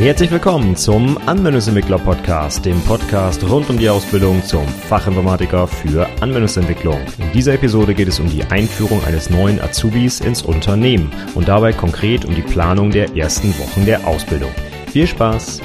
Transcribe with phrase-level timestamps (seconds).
[0.00, 6.98] Herzlich willkommen zum Anwendungsentwickler Podcast, dem Podcast rund um die Ausbildung zum Fachinformatiker für Anwendungsentwicklung.
[7.18, 11.74] In dieser Episode geht es um die Einführung eines neuen Azubis ins Unternehmen und dabei
[11.74, 14.50] konkret um die Planung der ersten Wochen der Ausbildung.
[14.90, 15.60] Viel Spaß!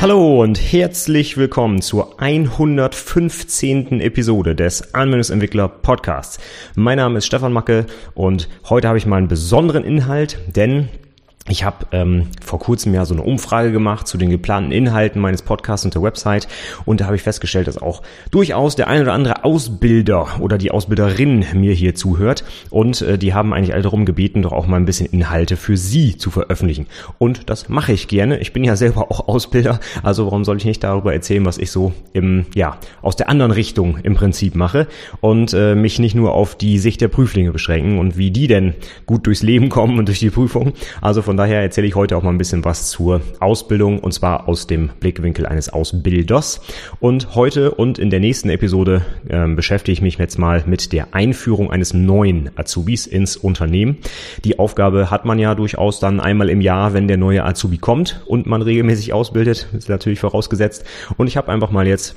[0.00, 4.00] Hallo und herzlich willkommen zur 115.
[4.00, 6.40] Episode des Anwendungsentwickler Podcasts.
[6.74, 10.88] Mein Name ist Stefan Macke und heute habe ich mal einen besonderen Inhalt, denn
[11.46, 15.42] ich habe ähm, vor kurzem ja so eine Umfrage gemacht zu den geplanten Inhalten meines
[15.42, 16.48] Podcasts und der Website
[16.86, 20.70] und da habe ich festgestellt, dass auch durchaus der ein oder andere Ausbilder oder die
[20.70, 24.78] Ausbilderin mir hier zuhört und äh, die haben eigentlich alle darum gebeten, doch auch mal
[24.78, 26.86] ein bisschen Inhalte für sie zu veröffentlichen.
[27.18, 28.38] Und das mache ich gerne.
[28.38, 31.70] Ich bin ja selber auch Ausbilder, also warum soll ich nicht darüber erzählen, was ich
[31.70, 34.86] so im ja aus der anderen Richtung im Prinzip mache
[35.20, 38.72] und äh, mich nicht nur auf die Sicht der Prüflinge beschränken und wie die denn
[39.04, 40.72] gut durchs Leben kommen und durch die Prüfung.
[41.02, 44.12] Also von von daher erzähle ich heute auch mal ein bisschen was zur Ausbildung und
[44.12, 46.60] zwar aus dem Blickwinkel eines Ausbilders.
[47.00, 51.08] Und heute und in der nächsten Episode äh, beschäftige ich mich jetzt mal mit der
[51.12, 53.96] Einführung eines neuen Azubis ins Unternehmen.
[54.44, 58.22] Die Aufgabe hat man ja durchaus dann einmal im Jahr, wenn der neue Azubi kommt
[58.26, 60.84] und man regelmäßig ausbildet, ist natürlich vorausgesetzt.
[61.16, 62.14] Und ich habe einfach mal jetzt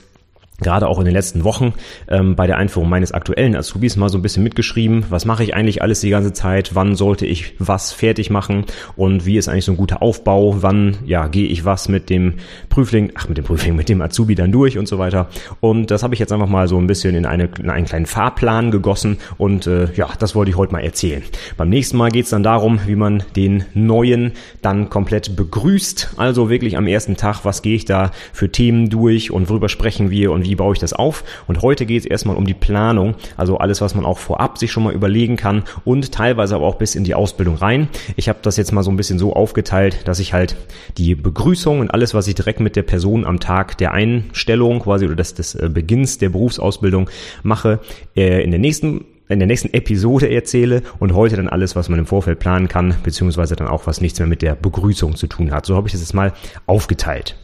[0.59, 1.73] gerade auch in den letzten Wochen
[2.07, 5.53] ähm, bei der Einführung meines aktuellen Azubis mal so ein bisschen mitgeschrieben, was mache ich
[5.53, 8.65] eigentlich alles die ganze Zeit, wann sollte ich was fertig machen?
[8.95, 12.35] Und wie ist eigentlich so ein guter Aufbau, wann ja gehe ich was mit dem
[12.69, 15.27] Prüfling, ach mit dem Prüfling, mit dem Azubi dann durch und so weiter.
[15.59, 18.07] Und das habe ich jetzt einfach mal so ein bisschen in, eine, in einen kleinen
[18.07, 21.21] Fahrplan gegossen und äh, ja, das wollte ich heute mal erzählen.
[21.55, 24.31] Beim nächsten Mal geht es dann darum, wie man den neuen
[24.63, 29.29] dann komplett begrüßt, also wirklich am ersten Tag, was gehe ich da für Themen durch
[29.29, 31.23] und worüber sprechen wir und wie baue ich das auf.
[31.47, 34.71] Und heute geht es erstmal um die Planung, also alles, was man auch vorab sich
[34.71, 37.89] schon mal überlegen kann und teilweise aber auch bis in die Ausbildung rein.
[38.15, 40.55] Ich habe das jetzt mal so ein bisschen so aufgeteilt, dass ich halt
[40.97, 45.05] die Begrüßung und alles, was ich direkt mit der Person am Tag der Einstellung quasi
[45.05, 47.09] oder des, des äh, Beginns der Berufsausbildung
[47.43, 47.79] mache,
[48.15, 51.99] äh, in der nächsten in der nächsten Episode erzähle und heute dann alles, was man
[51.99, 55.51] im Vorfeld planen kann, beziehungsweise dann auch was nichts mehr mit der Begrüßung zu tun
[55.51, 55.65] hat.
[55.65, 56.31] So habe ich das jetzt mal
[56.65, 57.35] aufgeteilt.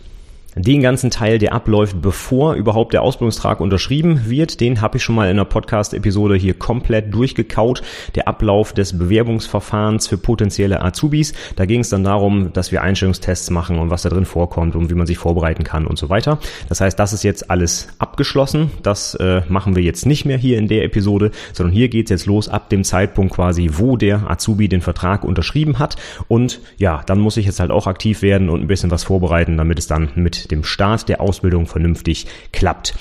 [0.55, 5.15] Den ganzen Teil, der abläuft, bevor überhaupt der Ausbildungstrag unterschrieben wird, den habe ich schon
[5.15, 7.81] mal in einer Podcast-Episode hier komplett durchgekaut.
[8.13, 11.33] Der Ablauf des Bewerbungsverfahrens für potenzielle Azubis.
[11.55, 14.91] Da ging es dann darum, dass wir Einstellungstests machen und was da drin vorkommt und
[14.91, 16.37] wie man sich vorbereiten kann und so weiter.
[16.69, 18.69] Das heißt, das ist jetzt alles abgeschlossen.
[18.83, 22.27] Das äh, machen wir jetzt nicht mehr hier in der Episode, sondern hier geht's jetzt
[22.27, 25.95] los ab dem Zeitpunkt quasi, wo der Azubi den Vertrag unterschrieben hat.
[26.27, 29.57] Und ja, dann muss ich jetzt halt auch aktiv werden und ein bisschen was vorbereiten,
[29.57, 32.93] damit es dann mit dem Start der Ausbildung vernünftig klappt.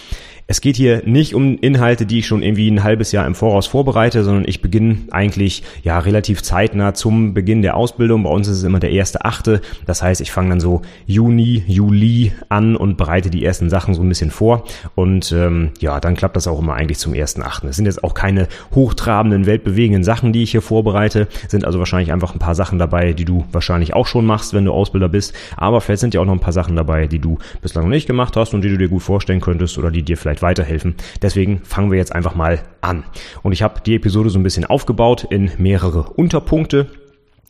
[0.48, 3.68] Es geht hier nicht um Inhalte, die ich schon irgendwie ein halbes Jahr im Voraus
[3.68, 8.24] vorbereite, sondern ich beginne eigentlich ja relativ zeitnah zum Beginn der Ausbildung.
[8.24, 9.60] Bei uns ist es immer der erste Achte.
[9.86, 14.02] Das heißt, ich fange dann so Juni, Juli an und bereite die ersten Sachen so
[14.02, 14.64] ein bisschen vor.
[14.96, 17.68] Und ähm, ja, dann klappt das auch immer eigentlich zum ersten Achten.
[17.68, 21.28] Es sind jetzt auch keine hochtrabenden, weltbewegenden Sachen, die ich hier vorbereite.
[21.46, 24.64] Sind also wahrscheinlich einfach ein paar Sachen dabei, die du wahrscheinlich auch schon machst, wenn
[24.64, 25.34] du Ausbilder bist.
[25.56, 28.08] Aber vielleicht sind ja auch noch ein paar Sachen dabei, die du bislang noch nicht
[28.08, 30.94] gemacht hast und die du dir gut vorstellen könntest oder die dir vielleicht vielleicht weiterhelfen.
[31.20, 33.04] Deswegen fangen wir jetzt einfach mal an.
[33.42, 36.88] Und ich habe die Episode so ein bisschen aufgebaut in mehrere Unterpunkte.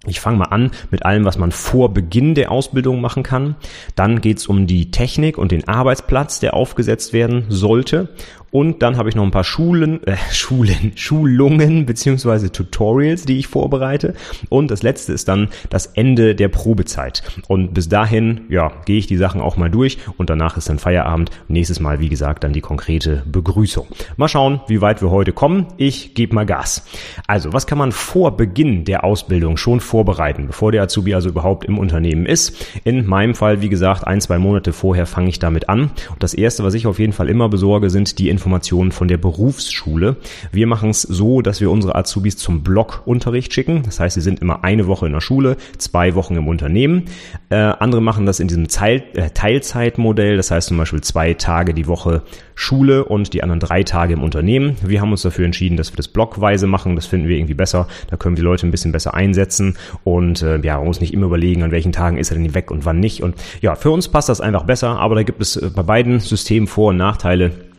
[0.04, 3.54] Ich fange mal an mit allem, was man vor Beginn der Ausbildung machen kann.
[3.94, 8.08] Dann geht's um die Technik und den Arbeitsplatz, der aufgesetzt werden sollte.
[8.52, 13.48] Und dann habe ich noch ein paar Schulen, äh, Schulen, Schulungen beziehungsweise Tutorials, die ich
[13.48, 14.14] vorbereite.
[14.50, 17.22] Und das letzte ist dann das Ende der Probezeit.
[17.48, 20.78] Und bis dahin, ja, gehe ich die Sachen auch mal durch und danach ist dann
[20.78, 21.30] Feierabend.
[21.48, 23.86] Nächstes Mal, wie gesagt, dann die konkrete Begrüßung.
[24.18, 25.66] Mal schauen, wie weit wir heute kommen.
[25.78, 26.84] Ich gebe mal Gas.
[27.26, 31.64] Also, was kann man vor Beginn der Ausbildung schon vorbereiten, bevor der Azubi also überhaupt
[31.64, 32.66] im Unternehmen ist?
[32.84, 35.90] In meinem Fall, wie gesagt, ein, zwei Monate vorher fange ich damit an.
[36.10, 39.18] Und das erste, was ich auf jeden Fall immer besorge, sind die Informationen von der
[39.18, 40.16] Berufsschule.
[40.50, 43.82] Wir machen es so, dass wir unsere Azubis zum Blockunterricht schicken.
[43.84, 47.04] Das heißt, sie sind immer eine Woche in der Schule, zwei Wochen im Unternehmen.
[47.50, 50.36] Äh, andere machen das in diesem Teil, äh, Teilzeitmodell.
[50.36, 52.22] Das heißt zum Beispiel zwei Tage die Woche
[52.54, 54.76] Schule und die anderen drei Tage im Unternehmen.
[54.84, 56.96] Wir haben uns dafür entschieden, dass wir das blockweise machen.
[56.96, 57.88] Das finden wir irgendwie besser.
[58.10, 61.26] Da können wir Leute ein bisschen besser einsetzen und äh, ja, man muss nicht immer
[61.26, 63.22] überlegen, an welchen Tagen ist er denn weg und wann nicht.
[63.22, 66.20] Und ja, für uns passt das einfach besser, aber da gibt es äh, bei beiden
[66.20, 67.71] Systemen Vor- und Nachteile.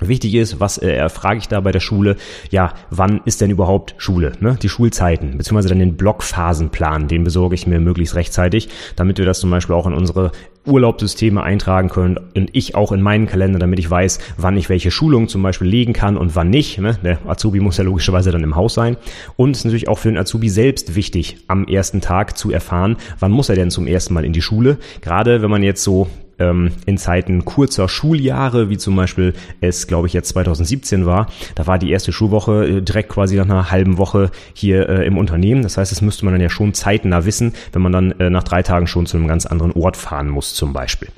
[0.00, 2.16] Wichtig ist, was äh, erfrage ich da bei der Schule?
[2.50, 4.32] Ja, wann ist denn überhaupt Schule?
[4.40, 4.56] Ne?
[4.62, 9.40] Die Schulzeiten, beziehungsweise dann den Blockphasenplan, den besorge ich mir möglichst rechtzeitig, damit wir das
[9.40, 10.30] zum Beispiel auch in unsere
[10.66, 14.90] Urlaubssysteme eintragen können und ich auch in meinen Kalender, damit ich weiß, wann ich welche
[14.90, 16.78] Schulungen zum Beispiel legen kann und wann nicht.
[16.78, 16.98] Ne?
[17.02, 18.96] Der Azubi muss ja logischerweise dann im Haus sein.
[19.36, 22.96] Und es ist natürlich auch für den Azubi selbst wichtig, am ersten Tag zu erfahren,
[23.18, 24.78] wann muss er denn zum ersten Mal in die Schule.
[25.00, 26.08] Gerade wenn man jetzt so
[26.38, 31.28] ähm, in Zeiten kurzer Schuljahre, wie zum Beispiel es, glaube ich, jetzt 2017 war.
[31.54, 35.18] Da war die erste Schulwoche äh, direkt quasi nach einer halben Woche hier äh, im
[35.18, 35.62] Unternehmen.
[35.62, 38.44] Das heißt, das müsste man dann ja schon zeitnah wissen, wenn man dann äh, nach
[38.44, 41.08] drei Tagen schon zu einem ganz anderen Ort fahren muss zum Beispiel.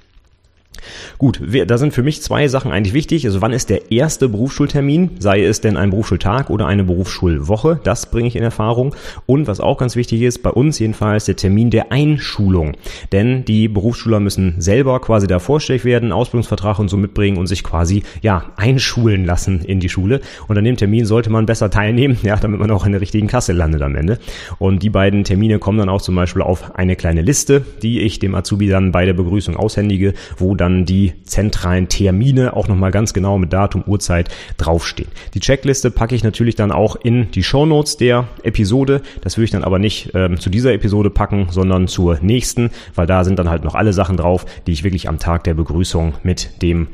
[1.18, 3.26] Gut, da sind für mich zwei Sachen eigentlich wichtig.
[3.26, 5.10] Also wann ist der erste Berufsschultermin?
[5.18, 7.80] Sei es denn ein Berufsschultag oder eine Berufsschulwoche?
[7.84, 8.94] Das bringe ich in Erfahrung.
[9.26, 12.76] Und was auch ganz wichtig ist, bei uns jedenfalls der Termin der Einschulung.
[13.12, 17.62] Denn die Berufsschüler müssen selber quasi da vorstellig werden, Ausbildungsvertrag und so mitbringen und sich
[17.62, 20.20] quasi, ja, einschulen lassen in die Schule.
[20.48, 23.26] Und an dem Termin sollte man besser teilnehmen, ja, damit man auch in der richtigen
[23.26, 24.18] Kasse landet am Ende.
[24.58, 28.18] Und die beiden Termine kommen dann auch zum Beispiel auf eine kleine Liste, die ich
[28.18, 33.12] dem Azubi dann bei der Begrüßung aushändige, wo dann die zentralen Termine auch nochmal ganz
[33.12, 35.10] genau mit Datum, Uhrzeit draufstehen.
[35.34, 37.60] Die Checkliste packe ich natürlich dann auch in die Show
[38.00, 39.02] der Episode.
[39.20, 43.06] Das würde ich dann aber nicht ähm, zu dieser Episode packen, sondern zur nächsten, weil
[43.06, 46.14] da sind dann halt noch alle Sachen drauf, die ich wirklich am Tag der Begrüßung
[46.22, 46.88] mit dem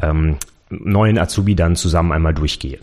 [0.00, 0.36] ähm,
[0.70, 2.78] neuen Azubi dann zusammen einmal durchgehe.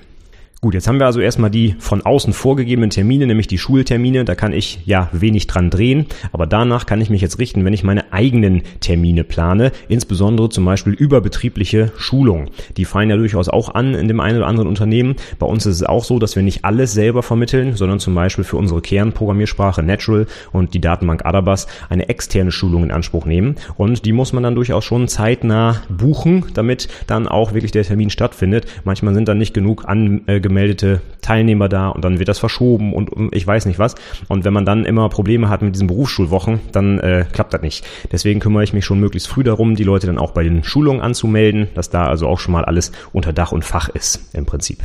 [0.61, 4.25] Gut, jetzt haben wir also erstmal die von außen vorgegebenen Termine, nämlich die Schultermine.
[4.25, 7.71] Da kann ich ja wenig dran drehen, aber danach kann ich mich jetzt richten, wenn
[7.71, 12.49] ich meine eigenen Termine plane, insbesondere zum Beispiel überbetriebliche Schulungen.
[12.75, 15.15] Die fallen ja durchaus auch an in dem einen oder anderen Unternehmen.
[15.39, 18.43] Bei uns ist es auch so, dass wir nicht alles selber vermitteln, sondern zum Beispiel
[18.43, 23.55] für unsere Kernprogrammiersprache Natural und die Datenbank Adabas eine externe Schulung in Anspruch nehmen.
[23.77, 28.09] Und die muss man dann durchaus schon zeitnah buchen, damit dann auch wirklich der Termin
[28.09, 28.65] stattfindet.
[28.83, 32.93] Manchmal sind dann nicht genug an äh, gemeldete Teilnehmer da und dann wird das verschoben
[32.93, 33.95] und, und ich weiß nicht was.
[34.27, 37.85] Und wenn man dann immer Probleme hat mit diesen Berufsschulwochen, dann äh, klappt das nicht.
[38.11, 41.01] Deswegen kümmere ich mich schon möglichst früh darum, die Leute dann auch bei den Schulungen
[41.01, 44.79] anzumelden, dass da also auch schon mal alles unter Dach und Fach ist im Prinzip.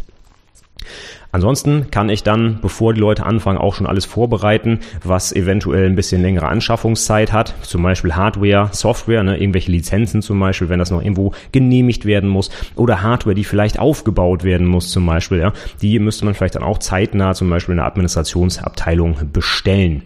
[1.34, 5.96] Ansonsten kann ich dann, bevor die Leute anfangen, auch schon alles vorbereiten, was eventuell ein
[5.96, 7.56] bisschen längere Anschaffungszeit hat.
[7.62, 12.30] Zum Beispiel Hardware, Software, ne, irgendwelche Lizenzen zum Beispiel, wenn das noch irgendwo genehmigt werden
[12.30, 12.50] muss.
[12.76, 15.38] Oder Hardware, die vielleicht aufgebaut werden muss zum Beispiel.
[15.38, 15.52] Ja,
[15.82, 20.02] die müsste man vielleicht dann auch zeitnah zum Beispiel in der Administrationsabteilung bestellen.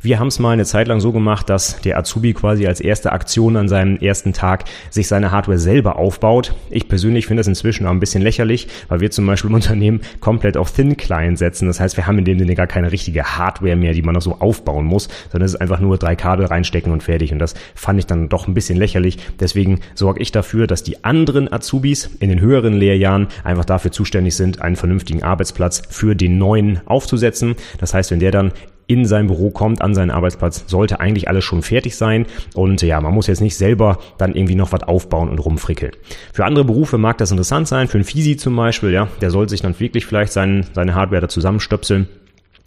[0.00, 3.12] Wir haben es mal eine Zeit lang so gemacht, dass der Azubi quasi als erste
[3.12, 6.56] Aktion an seinem ersten Tag sich seine Hardware selber aufbaut.
[6.70, 10.00] Ich persönlich finde das inzwischen auch ein bisschen lächerlich, weil wir zum Beispiel im Unternehmen
[10.18, 11.66] komplett auf Thin Client setzen.
[11.66, 14.22] Das heißt, wir haben in dem Sinne gar keine richtige Hardware mehr, die man noch
[14.22, 17.32] so aufbauen muss, sondern es ist einfach nur drei Kabel reinstecken und fertig.
[17.32, 19.18] Und das fand ich dann doch ein bisschen lächerlich.
[19.40, 24.36] Deswegen sorge ich dafür, dass die anderen Azubis in den höheren Lehrjahren einfach dafür zuständig
[24.36, 27.54] sind, einen vernünftigen Arbeitsplatz für den neuen aufzusetzen.
[27.78, 28.52] Das heißt, wenn der dann
[28.86, 32.26] in sein Büro kommt, an seinen Arbeitsplatz, sollte eigentlich alles schon fertig sein.
[32.54, 35.92] Und ja, man muss jetzt nicht selber dann irgendwie noch was aufbauen und rumfrickeln.
[36.32, 39.50] Für andere Berufe mag das interessant sein, für einen Fisi zum Beispiel, ja, der sollte
[39.50, 42.08] sich dann wirklich vielleicht seinen, seine Hardware da zusammenstöpseln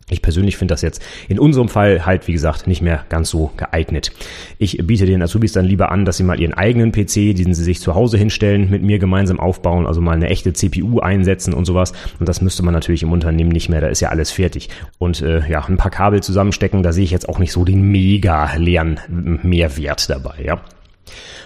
[0.09, 3.51] ich persönlich finde das jetzt in unserem Fall halt, wie gesagt, nicht mehr ganz so
[3.57, 4.11] geeignet.
[4.59, 7.63] Ich biete den Azubis dann lieber an, dass sie mal ihren eigenen PC, den sie
[7.63, 11.65] sich zu Hause hinstellen, mit mir gemeinsam aufbauen, also mal eine echte CPU einsetzen und
[11.65, 11.93] sowas.
[12.19, 14.69] Und das müsste man natürlich im Unternehmen nicht mehr, da ist ja alles fertig.
[14.99, 17.81] Und äh, ja, ein paar Kabel zusammenstecken, da sehe ich jetzt auch nicht so den
[17.81, 20.61] mega leeren Mehrwert dabei, ja.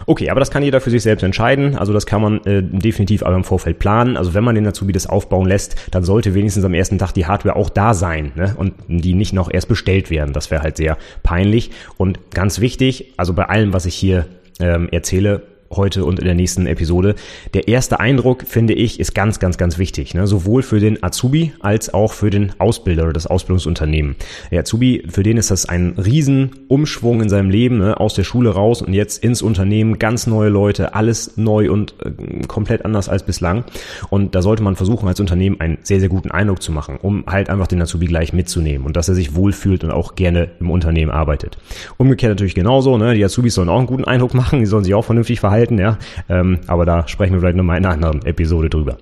[0.06, 1.75] Okay, aber das kann jeder für sich selbst entscheiden.
[1.75, 4.17] Also das kann man äh, definitiv aber im Vorfeld planen.
[4.17, 7.25] Also wenn man den Azubi das aufbauen lässt, dann sollte wenigstens am ersten Tag die
[7.25, 8.56] Hardware auch da sein ne?
[8.57, 10.33] und die nicht noch erst bestellt werden.
[10.33, 11.71] Das wäre halt sehr peinlich.
[11.97, 14.25] Und ganz wichtig, also bei allem, was ich hier
[14.59, 17.16] ähm, erzähle, heute und in der nächsten Episode.
[17.54, 20.14] Der erste Eindruck, finde ich, ist ganz, ganz, ganz wichtig.
[20.14, 20.28] Ne?
[20.28, 24.16] Sowohl für den Azubi als auch für den Ausbilder oder das Ausbildungsunternehmen.
[24.52, 27.99] Der Azubi, für den ist das ein Riesenumschwung in seinem Leben, ne?
[27.99, 32.45] aus der Schule raus und jetzt ins Unternehmen, ganz neue Leute, alles neu und äh,
[32.47, 33.64] komplett anders als bislang.
[34.09, 37.26] Und da sollte man versuchen, als Unternehmen einen sehr, sehr guten Eindruck zu machen, um
[37.28, 40.71] halt einfach den Azubi gleich mitzunehmen und dass er sich wohlfühlt und auch gerne im
[40.71, 41.57] Unternehmen arbeitet.
[41.97, 43.14] Umgekehrt natürlich genauso, ne?
[43.14, 45.78] die Azubis sollen auch einen guten Eindruck machen, die sollen sich auch vernünftig verhalten halten,
[45.78, 45.97] ja.
[46.30, 48.97] Ähm, aber da sprechen wir vielleicht nochmal in einer anderen Episode drüber.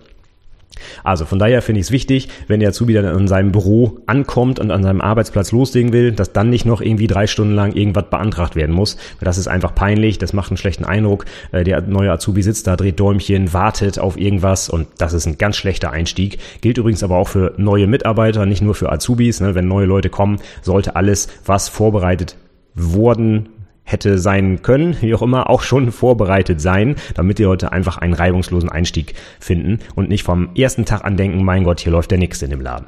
[1.04, 4.60] Also von daher finde ich es wichtig, wenn der Azubi dann in seinem Büro ankommt
[4.60, 8.10] und an seinem Arbeitsplatz loslegen will, dass dann nicht noch irgendwie drei Stunden lang irgendwas
[8.10, 8.98] beantragt werden muss.
[9.20, 11.26] Das ist einfach peinlich, das macht einen schlechten Eindruck.
[11.52, 15.38] Äh, der neue Azubi sitzt da, dreht Däumchen, wartet auf irgendwas und das ist ein
[15.38, 16.40] ganz schlechter Einstieg.
[16.62, 19.42] Gilt übrigens aber auch für neue Mitarbeiter, nicht nur für Azubis.
[19.42, 19.56] Ne?
[19.56, 22.36] Wenn neue Leute kommen, sollte alles, was vorbereitet
[22.76, 23.50] worden
[23.88, 28.14] hätte sein können, wie auch immer, auch schon vorbereitet sein, damit die Leute einfach einen
[28.14, 32.18] reibungslosen Einstieg finden und nicht vom ersten Tag an denken, mein Gott, hier läuft ja
[32.18, 32.88] nichts in dem Laden.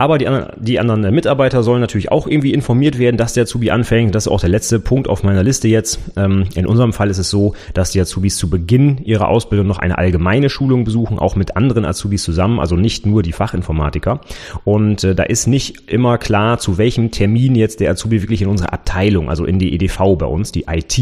[0.00, 0.26] Aber die,
[0.56, 4.14] die anderen Mitarbeiter sollen natürlich auch irgendwie informiert werden, dass der Azubi anfängt.
[4.14, 6.00] Das ist auch der letzte Punkt auf meiner Liste jetzt.
[6.16, 9.78] Ähm, in unserem Fall ist es so, dass die Azubis zu Beginn ihrer Ausbildung noch
[9.78, 14.22] eine allgemeine Schulung besuchen, auch mit anderen Azubis zusammen, also nicht nur die Fachinformatiker.
[14.64, 18.48] Und äh, da ist nicht immer klar, zu welchem Termin jetzt der Azubi wirklich in
[18.48, 20.98] unsere Abteilung, also in die EDV bei uns, die IT,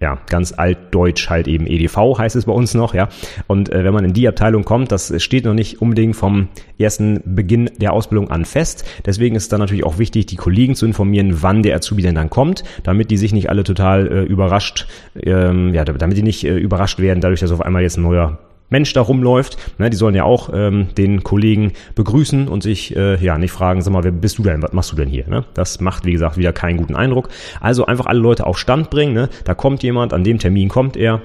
[0.00, 3.10] ja, ganz altdeutsch halt eben EDV heißt es bei uns noch, ja.
[3.48, 7.20] Und äh, wenn man in die Abteilung kommt, das steht noch nicht unbedingt vom ersten
[7.24, 8.84] Beginn der Ausbildung Ausbildung an fest.
[9.04, 12.14] Deswegen ist es dann natürlich auch wichtig, die Kollegen zu informieren, wann der Azubi denn
[12.14, 14.86] dann kommt, damit die sich nicht alle total äh, überrascht,
[15.20, 18.38] ähm, ja, damit die nicht äh, überrascht werden, dadurch, dass auf einmal jetzt ein neuer
[18.70, 19.58] Mensch da rumläuft.
[19.78, 23.82] Ne, die sollen ja auch ähm, den Kollegen begrüßen und sich äh, ja nicht fragen,
[23.82, 25.28] sag mal, wer bist du denn, was machst du denn hier?
[25.28, 25.44] Ne?
[25.54, 27.28] Das macht, wie gesagt, wieder keinen guten Eindruck.
[27.60, 29.12] Also einfach alle Leute auf Stand bringen.
[29.12, 29.28] Ne?
[29.44, 31.20] Da kommt jemand, an dem Termin kommt er.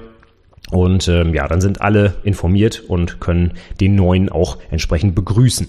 [0.70, 5.66] Und ähm, ja, dann sind alle informiert und können den neuen auch entsprechend begrüßen.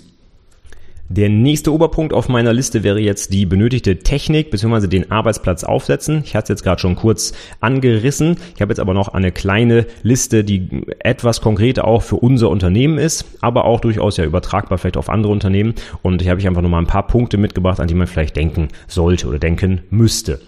[1.13, 4.87] Der nächste Oberpunkt auf meiner Liste wäre jetzt die benötigte Technik bzw.
[4.87, 6.21] den Arbeitsplatz aufsetzen.
[6.23, 8.37] Ich hatte es jetzt gerade schon kurz angerissen.
[8.55, 12.97] Ich habe jetzt aber noch eine kleine Liste, die etwas konkreter auch für unser Unternehmen
[12.97, 15.73] ist, aber auch durchaus ja übertragbar vielleicht auf andere Unternehmen.
[16.01, 18.37] Und ich habe ich einfach nur mal ein paar Punkte mitgebracht, an die man vielleicht
[18.37, 20.39] denken sollte oder denken müsste.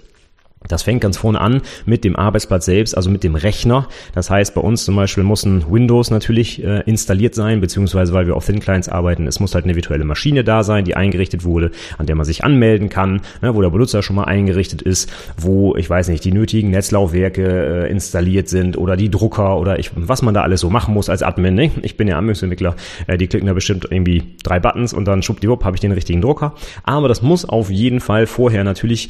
[0.68, 3.88] Das fängt ganz vorne an mit dem Arbeitsplatz selbst, also mit dem Rechner.
[4.14, 8.28] Das heißt, bei uns zum Beispiel muss ein Windows natürlich äh, installiert sein, beziehungsweise weil
[8.28, 11.44] wir auf Thin Clients arbeiten, es muss halt eine virtuelle Maschine da sein, die eingerichtet
[11.44, 15.12] wurde, an der man sich anmelden kann, ne, wo der Benutzer schon mal eingerichtet ist,
[15.38, 19.92] wo, ich weiß nicht, die nötigen Netzlaufwerke äh, installiert sind oder die Drucker oder ich,
[19.96, 21.56] was man da alles so machen muss als Admin.
[21.56, 21.72] Ne?
[21.82, 22.76] Ich bin ja Anwendungsentwickler,
[23.08, 26.22] äh, die klicken da bestimmt irgendwie drei Buttons und dann schwuppdiwupp habe ich den richtigen
[26.22, 26.54] Drucker.
[26.84, 29.10] Aber das muss auf jeden Fall vorher natürlich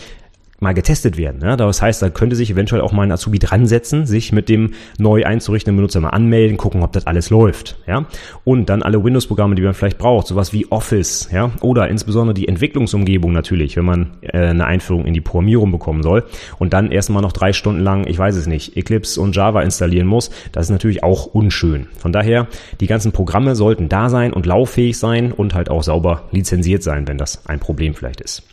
[0.63, 1.41] mal getestet werden.
[1.43, 1.55] Ja?
[1.55, 4.71] Das heißt, da könnte sich eventuell auch mal ein Azubi dran setzen, sich mit dem
[4.97, 7.77] neu einzurichtenden Benutzer mal anmelden, gucken, ob das alles läuft.
[7.85, 8.05] Ja?
[8.43, 12.47] Und dann alle Windows-Programme, die man vielleicht braucht, sowas wie Office, ja, oder insbesondere die
[12.47, 16.23] Entwicklungsumgebung natürlich, wenn man äh, eine Einführung in die Programmierung bekommen soll
[16.59, 20.07] und dann erstmal noch drei Stunden lang, ich weiß es nicht, Eclipse und Java installieren
[20.07, 21.87] muss, das ist natürlich auch unschön.
[21.97, 22.47] Von daher,
[22.79, 27.07] die ganzen Programme sollten da sein und lauffähig sein und halt auch sauber lizenziert sein,
[27.07, 28.52] wenn das ein Problem vielleicht ist.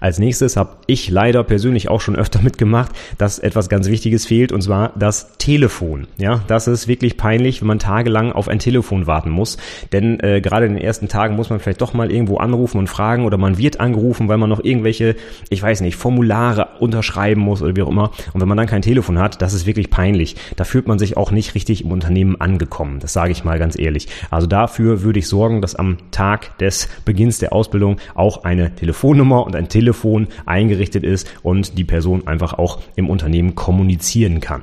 [0.00, 4.52] Als nächstes habe ich leider persönlich auch schon öfter mitgemacht, dass etwas ganz Wichtiges fehlt
[4.52, 6.06] und zwar das Telefon.
[6.18, 9.56] Ja, das ist wirklich peinlich, wenn man tagelang auf ein Telefon warten muss,
[9.92, 12.88] denn äh, gerade in den ersten Tagen muss man vielleicht doch mal irgendwo anrufen und
[12.88, 15.16] fragen oder man wird angerufen, weil man noch irgendwelche,
[15.48, 18.10] ich weiß nicht, Formulare unterschreiben muss oder wie auch immer.
[18.32, 20.36] Und wenn man dann kein Telefon hat, das ist wirklich peinlich.
[20.56, 23.00] Da fühlt man sich auch nicht richtig im Unternehmen angekommen.
[23.00, 24.08] Das sage ich mal ganz ehrlich.
[24.30, 29.46] Also dafür würde ich sorgen, dass am Tag des Beginns der Ausbildung auch eine Telefonnummer
[29.50, 34.62] und ein Telefon eingerichtet ist und die Person einfach auch im Unternehmen kommunizieren kann.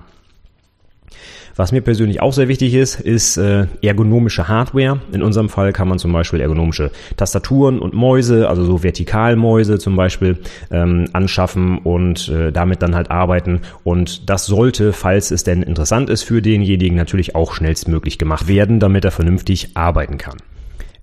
[1.57, 5.01] Was mir persönlich auch sehr wichtig ist, ist äh, ergonomische Hardware.
[5.11, 9.95] In unserem Fall kann man zum Beispiel ergonomische Tastaturen und Mäuse, also so Vertikalmäuse zum
[9.95, 10.37] Beispiel,
[10.69, 13.61] ähm, anschaffen und äh, damit dann halt arbeiten.
[13.83, 18.79] Und das sollte, falls es denn interessant ist für denjenigen, natürlich auch schnellstmöglich gemacht werden,
[18.79, 20.37] damit er vernünftig arbeiten kann.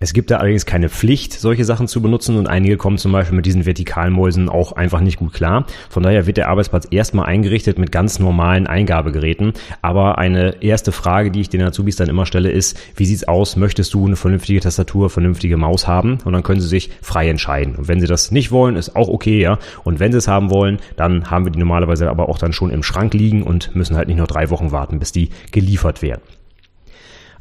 [0.04, 3.36] Es gibt da allerdings keine Pflicht, solche Sachen zu benutzen und einige kommen zum Beispiel
[3.36, 5.64] mit diesen Vertikalmäusen auch einfach nicht gut klar.
[5.88, 9.54] Von daher wird der Arbeitsplatz erstmal eingerichtet mit ganz normalen Eingabegeräten.
[9.80, 13.56] Aber eine erste Frage, die ich den Azubis dann immer stelle, ist, wie sieht's aus?
[13.56, 16.18] Möchtest du eine vernünftige Tastatur, vernünftige Maus haben?
[16.22, 17.74] Und dann können sie sich frei entscheiden.
[17.74, 19.58] Und wenn sie das nicht wollen, ist auch okay, ja.
[19.84, 22.68] Und wenn sie es haben wollen, dann haben wir die normalerweise aber auch dann schon
[22.68, 26.20] im Schrank liegen und müssen halt nicht nur drei Wochen warten, bis die geliefert werden.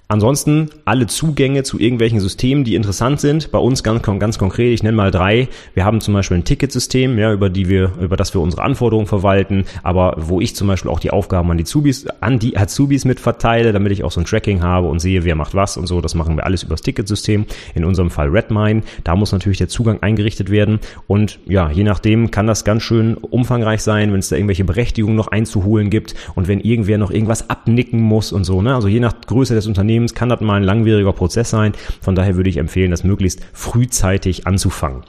[0.09, 3.51] Ansonsten alle Zugänge zu irgendwelchen Systemen, die interessant sind.
[3.51, 5.47] Bei uns ganz, ganz konkret, ich nenne mal drei.
[5.73, 9.07] Wir haben zum Beispiel ein Ticketsystem, ja, über die wir, über das wir unsere Anforderungen
[9.07, 13.05] verwalten, aber wo ich zum Beispiel auch die Aufgaben an die Zubis, an die Azubis
[13.05, 16.01] mit damit ich auch so ein Tracking habe und sehe, wer macht was und so.
[16.01, 17.45] Das machen wir alles über das Ticketsystem.
[17.73, 18.83] In unserem Fall Redmine.
[19.03, 20.79] Da muss natürlich der Zugang eingerichtet werden.
[21.07, 25.15] Und ja, je nachdem kann das ganz schön umfangreich sein, wenn es da irgendwelche Berechtigungen
[25.15, 28.61] noch einzuholen gibt und wenn irgendwer noch irgendwas abnicken muss und so.
[28.61, 28.75] Ne?
[28.75, 31.73] Also je nach Größe des Unternehmens Unternehmens kann das mal ein langwieriger Prozess sein.
[32.01, 35.03] Von daher würde ich empfehlen, das möglichst frühzeitig anzufangen.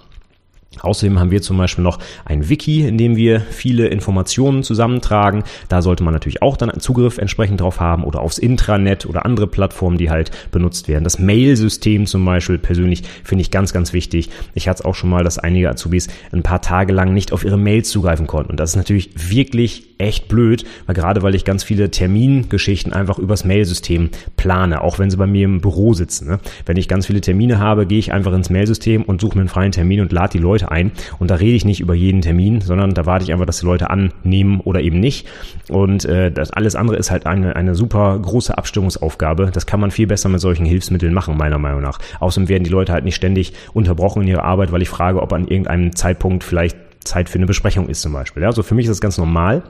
[0.81, 5.45] Außerdem haben wir zum Beispiel noch ein Wiki, in dem wir viele Informationen zusammentragen.
[5.69, 9.47] Da sollte man natürlich auch dann Zugriff entsprechend drauf haben oder aufs Intranet oder andere
[9.47, 11.05] Plattformen, die halt benutzt werden.
[11.05, 14.31] Das Mail-System zum Beispiel persönlich finde ich ganz, ganz wichtig.
[14.55, 17.45] Ich hatte es auch schon mal, dass einige Azubis ein paar Tage lang nicht auf
[17.45, 18.51] ihre Mails zugreifen konnten.
[18.51, 23.19] Und das ist natürlich wirklich echt blöd, weil gerade weil ich ganz viele Termingeschichten einfach
[23.19, 26.29] übers Mailsystem plane, auch wenn sie bei mir im Büro sitzen.
[26.29, 26.41] Ne?
[26.67, 29.49] Wenn ich ganz viele Termine habe, gehe ich einfach ins Mailsystem und suche mir einen
[29.49, 30.93] freien Termin und lade die Leute Leute ein.
[31.19, 33.67] Und da rede ich nicht über jeden Termin, sondern da warte ich einfach, dass die
[33.67, 35.27] Leute annehmen oder eben nicht.
[35.69, 39.51] Und äh, das alles andere ist halt eine, eine super große Abstimmungsaufgabe.
[39.53, 41.99] Das kann man viel besser mit solchen Hilfsmitteln machen, meiner Meinung nach.
[42.21, 45.33] Außerdem werden die Leute halt nicht ständig unterbrochen in ihrer Arbeit, weil ich frage, ob
[45.33, 48.45] an irgendeinem Zeitpunkt vielleicht Zeit für eine Besprechung ist zum Beispiel.
[48.45, 49.63] Also für mich ist das ganz normal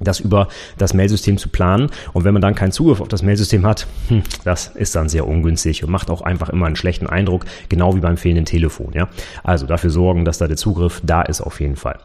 [0.00, 1.90] das über das Mailsystem zu planen.
[2.12, 5.26] Und wenn man dann keinen Zugriff auf das Mailsystem hat, hm, das ist dann sehr
[5.26, 8.92] ungünstig und macht auch einfach immer einen schlechten Eindruck, genau wie beim fehlenden Telefon.
[8.94, 9.08] Ja?
[9.44, 11.98] Also dafür sorgen, dass da der Zugriff da ist auf jeden Fall.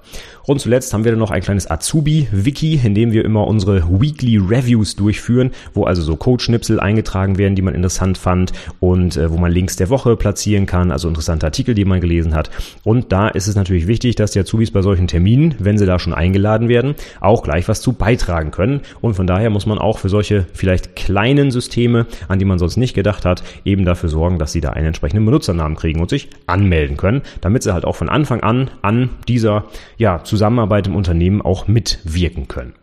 [0.48, 4.38] Und zuletzt haben wir dann noch ein kleines Azubi-Wiki, in dem wir immer unsere Weekly
[4.38, 9.38] Reviews durchführen, wo also so Codeschnipsel eingetragen werden, die man interessant fand und äh, wo
[9.38, 12.52] man Links der Woche platzieren kann, also interessante Artikel, die man gelesen hat.
[12.84, 15.98] Und da ist es natürlich wichtig, dass die Azubis bei solchen Terminen, wenn sie da
[15.98, 18.82] schon eingeladen werden, auch gleich was dazu beitragen können.
[19.02, 22.78] Und von daher muss man auch für solche vielleicht kleinen Systeme, an die man sonst
[22.78, 26.30] nicht gedacht hat, eben dafür sorgen, dass sie da einen entsprechenden Benutzernamen kriegen und sich
[26.48, 29.66] anmelden können, damit sie halt auch von Anfang an an dieser
[29.98, 32.74] ja, Zusammenarbeit im Unternehmen auch mitwirken können.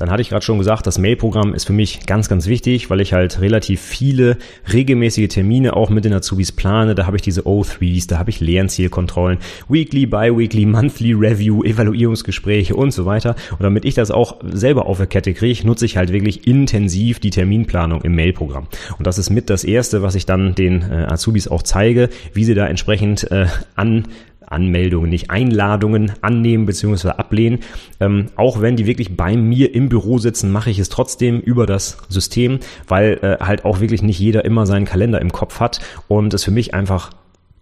[0.00, 3.02] Dann hatte ich gerade schon gesagt, das Mail-Programm ist für mich ganz, ganz wichtig, weil
[3.02, 4.38] ich halt relativ viele
[4.72, 6.94] regelmäßige Termine auch mit den Azubis plane.
[6.94, 12.92] Da habe ich diese O3s, da habe ich Lernzielkontrollen, Weekly, Bi-Weekly, Monthly Review, Evaluierungsgespräche und
[12.92, 13.36] so weiter.
[13.50, 17.20] Und damit ich das auch selber auf der Kette kriege, nutze ich halt wirklich intensiv
[17.20, 18.68] die Terminplanung im Mail-Programm.
[18.96, 22.44] Und das ist mit das Erste, was ich dann den äh, Azubis auch zeige, wie
[22.44, 24.06] sie da entsprechend äh, an
[24.50, 27.10] Anmeldungen, nicht Einladungen annehmen bzw.
[27.10, 27.60] ablehnen.
[28.00, 31.66] Ähm, auch wenn die wirklich bei mir im Büro sitzen, mache ich es trotzdem über
[31.66, 35.80] das System, weil äh, halt auch wirklich nicht jeder immer seinen Kalender im Kopf hat
[36.08, 37.10] und es für mich einfach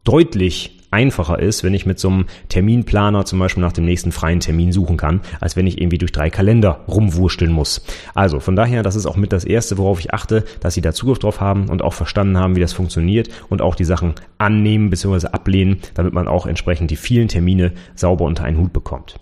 [0.05, 4.41] deutlich einfacher ist, wenn ich mit so einem Terminplaner zum Beispiel nach dem nächsten freien
[4.41, 7.85] Termin suchen kann, als wenn ich irgendwie durch drei Kalender rumwursteln muss.
[8.15, 10.93] Also von daher, das ist auch mit das Erste, worauf ich achte, dass Sie da
[10.93, 14.91] Zugriff drauf haben und auch verstanden haben, wie das funktioniert und auch die Sachen annehmen
[14.91, 15.29] bzw.
[15.29, 19.19] ablehnen, damit man auch entsprechend die vielen Termine sauber unter einen Hut bekommt.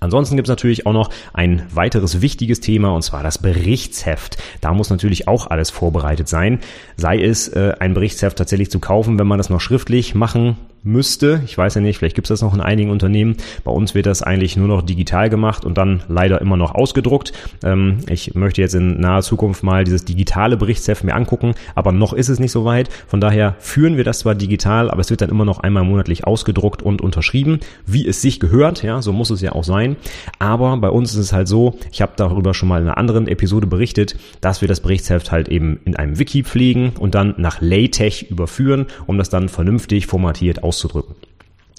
[0.00, 4.36] Ansonsten gibt es natürlich auch noch ein weiteres wichtiges Thema und zwar das Berichtsheft.
[4.60, 6.60] Da muss natürlich auch alles vorbereitet sein.
[6.96, 11.42] Sei es äh, ein Berichtsheft tatsächlich zu kaufen, wenn man das noch schriftlich machen müsste.
[11.44, 13.36] Ich weiß ja nicht, vielleicht gibt es das noch in einigen Unternehmen.
[13.64, 17.32] Bei uns wird das eigentlich nur noch digital gemacht und dann leider immer noch ausgedruckt.
[17.64, 22.12] Ähm, ich möchte jetzt in naher Zukunft mal dieses digitale Berichtsheft mir angucken, aber noch
[22.12, 22.88] ist es nicht so weit.
[23.08, 26.26] Von daher führen wir das zwar digital, aber es wird dann immer noch einmal monatlich
[26.26, 28.82] ausgedruckt und unterschrieben, wie es sich gehört.
[28.82, 29.96] Ja, so muss es ja auch sein.
[30.38, 33.26] Aber bei uns ist es halt so, ich habe darüber schon mal in einer anderen
[33.26, 37.60] Episode berichtet, dass wir das Berichtsheft halt eben in einem Wiki pflegen und dann nach
[37.60, 41.25] LaTeX überführen, um das dann vernünftig formatiert auszudrucken auszudrücken.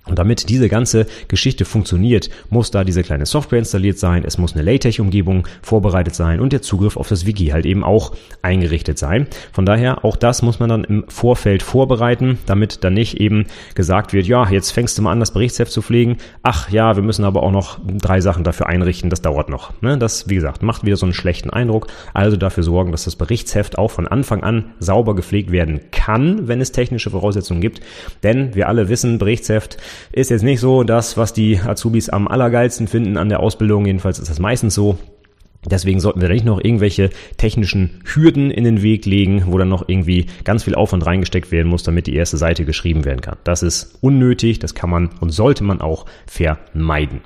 [0.07, 4.53] Und damit diese ganze Geschichte funktioniert, muss da diese kleine Software installiert sein, es muss
[4.53, 9.27] eine LaTeX-Umgebung vorbereitet sein und der Zugriff auf das Wiki halt eben auch eingerichtet sein.
[9.51, 14.13] Von daher, auch das muss man dann im Vorfeld vorbereiten, damit dann nicht eben gesagt
[14.13, 16.17] wird, ja, jetzt fängst du mal an, das Berichtsheft zu pflegen.
[16.43, 19.73] Ach ja, wir müssen aber auch noch drei Sachen dafür einrichten, das dauert noch.
[19.81, 19.97] Ne?
[19.97, 21.87] Das, wie gesagt, macht wieder so einen schlechten Eindruck.
[22.13, 26.61] Also dafür sorgen, dass das Berichtsheft auch von Anfang an sauber gepflegt werden kann, wenn
[26.61, 27.81] es technische Voraussetzungen gibt.
[28.23, 29.77] Denn wir alle wissen, Berichtsheft
[30.11, 33.85] ist jetzt nicht so das, was die Azubis am allergeilsten finden an der Ausbildung.
[33.85, 34.97] Jedenfalls ist das meistens so.
[35.65, 39.69] Deswegen sollten wir da nicht noch irgendwelche technischen Hürden in den Weg legen, wo dann
[39.69, 43.37] noch irgendwie ganz viel Aufwand reingesteckt werden muss, damit die erste Seite geschrieben werden kann.
[43.43, 47.21] Das ist unnötig, das kann man und sollte man auch vermeiden.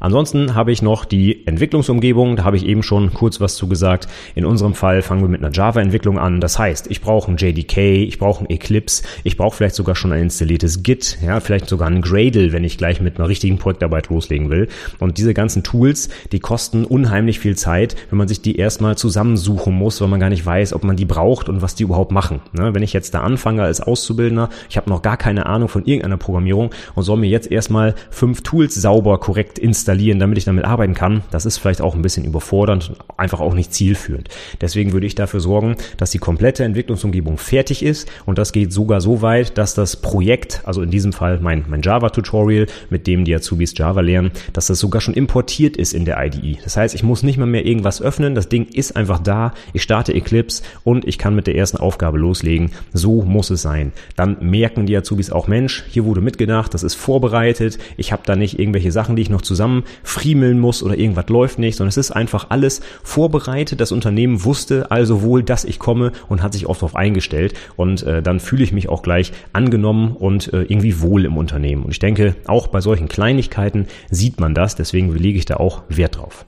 [0.00, 4.08] Ansonsten habe ich noch die Entwicklungsumgebung, da habe ich eben schon kurz was zu gesagt.
[4.34, 6.40] In unserem Fall fangen wir mit einer Java-Entwicklung an.
[6.40, 10.12] Das heißt, ich brauche ein JDK, ich brauche ein Eclipse, ich brauche vielleicht sogar schon
[10.12, 14.08] ein installiertes Git, ja, vielleicht sogar ein Gradle, wenn ich gleich mit einer richtigen Projektarbeit
[14.08, 14.68] loslegen will.
[14.98, 19.74] Und diese ganzen Tools, die kosten unheimlich viel Zeit, wenn man sich die erstmal zusammensuchen
[19.74, 22.40] muss, weil man gar nicht weiß, ob man die braucht und was die überhaupt machen.
[22.52, 22.74] Ne?
[22.74, 26.16] Wenn ich jetzt da anfange als Auszubildender, ich habe noch gar keine Ahnung von irgendeiner
[26.16, 30.64] Programmierung und soll mir jetzt erstmal fünf Tools sauber korrekt installieren, installieren, damit ich damit
[30.64, 34.28] arbeiten kann, das ist vielleicht auch ein bisschen überfordernd, einfach auch nicht zielführend.
[34.60, 39.00] Deswegen würde ich dafür sorgen, dass die komplette Entwicklungsumgebung fertig ist und das geht sogar
[39.00, 43.34] so weit, dass das Projekt, also in diesem Fall mein, mein Java-Tutorial, mit dem die
[43.34, 46.58] Azubis Java lernen, dass das sogar schon importiert ist in der IDE.
[46.64, 49.82] Das heißt, ich muss nicht mal mehr irgendwas öffnen, das Ding ist einfach da, ich
[49.82, 52.72] starte Eclipse und ich kann mit der ersten Aufgabe loslegen.
[52.92, 53.92] So muss es sein.
[54.16, 58.34] Dann merken die Azubis auch, Mensch, hier wurde mitgedacht, das ist vorbereitet, ich habe da
[58.34, 61.96] nicht irgendwelche Sachen, die ich noch zusammen friemeln muss oder irgendwas läuft nicht, sondern es
[61.96, 63.80] ist einfach alles vorbereitet.
[63.80, 68.02] Das Unternehmen wusste also wohl, dass ich komme und hat sich oft darauf eingestellt und
[68.02, 71.84] äh, dann fühle ich mich auch gleich angenommen und äh, irgendwie wohl im Unternehmen.
[71.84, 75.82] Und ich denke, auch bei solchen Kleinigkeiten sieht man das, deswegen lege ich da auch
[75.88, 76.44] Wert drauf.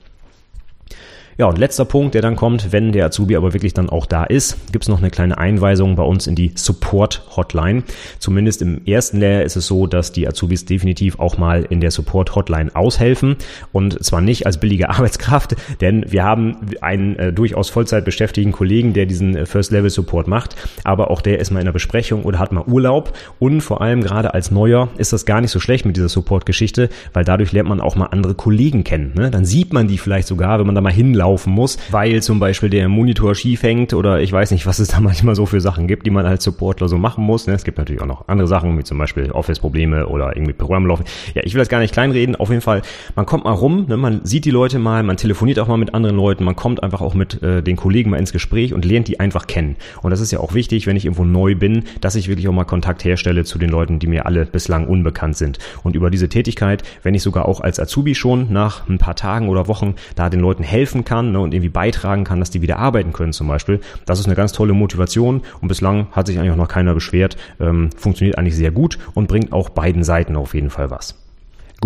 [1.39, 4.25] Ja, und letzter Punkt, der dann kommt, wenn der Azubi aber wirklich dann auch da
[4.25, 7.83] ist, gibt's noch eine kleine Einweisung bei uns in die Support-Hotline.
[8.19, 11.91] Zumindest im ersten Lehrjahr ist es so, dass die Azubis definitiv auch mal in der
[11.91, 13.37] Support-Hotline aushelfen.
[13.71, 18.95] Und zwar nicht als billige Arbeitskraft, denn wir haben einen äh, durchaus Vollzeit beschäftigten Kollegen,
[18.95, 22.53] der diesen äh, First-Level-Support macht, aber auch der ist mal in einer Besprechung oder hat
[22.53, 23.13] mal Urlaub.
[23.39, 26.89] Und vor allem gerade als Neuer ist das gar nicht so schlecht mit dieser Support-Geschichte,
[27.13, 29.13] weil dadurch lernt man auch mal andere Kollegen kennen.
[29.15, 29.31] Ne?
[29.31, 32.39] Dann sieht man die vielleicht sogar, wenn man da mal hinläuft laufen muss, weil zum
[32.39, 35.61] Beispiel der Monitor schief hängt oder ich weiß nicht, was es da manchmal so für
[35.61, 37.49] Sachen gibt, die man als Supportler so machen muss.
[37.49, 37.55] Ne?
[37.55, 41.05] Es gibt natürlich auch noch andere Sachen, wie zum Beispiel Office-Probleme oder irgendwie Programm laufen.
[41.35, 42.37] Ja, ich will das gar nicht kleinreden.
[42.37, 42.83] Auf jeden Fall,
[43.17, 43.97] man kommt mal rum, ne?
[43.97, 47.01] man sieht die Leute mal, man telefoniert auch mal mit anderen Leuten, man kommt einfach
[47.01, 49.75] auch mit äh, den Kollegen mal ins Gespräch und lernt die einfach kennen.
[50.03, 52.53] Und das ist ja auch wichtig, wenn ich irgendwo neu bin, dass ich wirklich auch
[52.53, 55.59] mal Kontakt herstelle zu den Leuten, die mir alle bislang unbekannt sind.
[55.83, 59.49] Und über diese Tätigkeit, wenn ich sogar auch als Azubi schon nach ein paar Tagen
[59.49, 62.63] oder Wochen da den Leuten helfen kann, kann ne, und irgendwie beitragen kann, dass die
[62.63, 63.81] wieder arbeiten können zum Beispiel.
[64.05, 67.37] Das ist eine ganz tolle Motivation und bislang hat sich eigentlich auch noch keiner beschwert.
[67.59, 71.26] Ähm, funktioniert eigentlich sehr gut und bringt auch beiden Seiten auf jeden Fall was.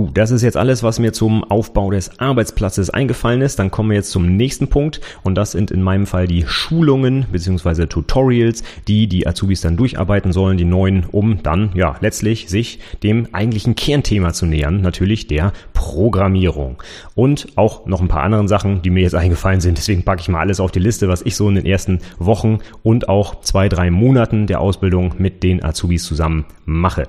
[0.01, 3.59] Gut, das ist jetzt alles, was mir zum Aufbau des Arbeitsplatzes eingefallen ist.
[3.59, 7.27] Dann kommen wir jetzt zum nächsten Punkt und das sind in meinem Fall die Schulungen
[7.31, 7.85] bzw.
[7.85, 13.29] Tutorials, die die Azubis dann durcharbeiten sollen, die neuen, um dann ja letztlich sich dem
[13.33, 16.83] eigentlichen Kernthema zu nähern, natürlich der Programmierung.
[17.15, 19.77] Und auch noch ein paar anderen Sachen, die mir jetzt eingefallen sind.
[19.77, 22.61] Deswegen packe ich mal alles auf die Liste, was ich so in den ersten Wochen
[22.83, 27.03] und auch zwei, drei Monaten der Ausbildung mit den Azubis zusammen mache.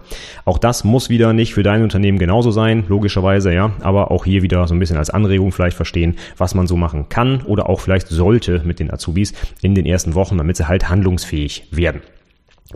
[0.44, 4.44] Auch das muss wieder nicht für dein Unternehmen genauso sein logischerweise, ja, aber auch hier
[4.44, 7.80] wieder so ein bisschen als Anregung vielleicht verstehen, was man so machen kann oder auch
[7.80, 12.02] vielleicht sollte mit den Azubis in den ersten Wochen, damit sie halt handlungsfähig werden.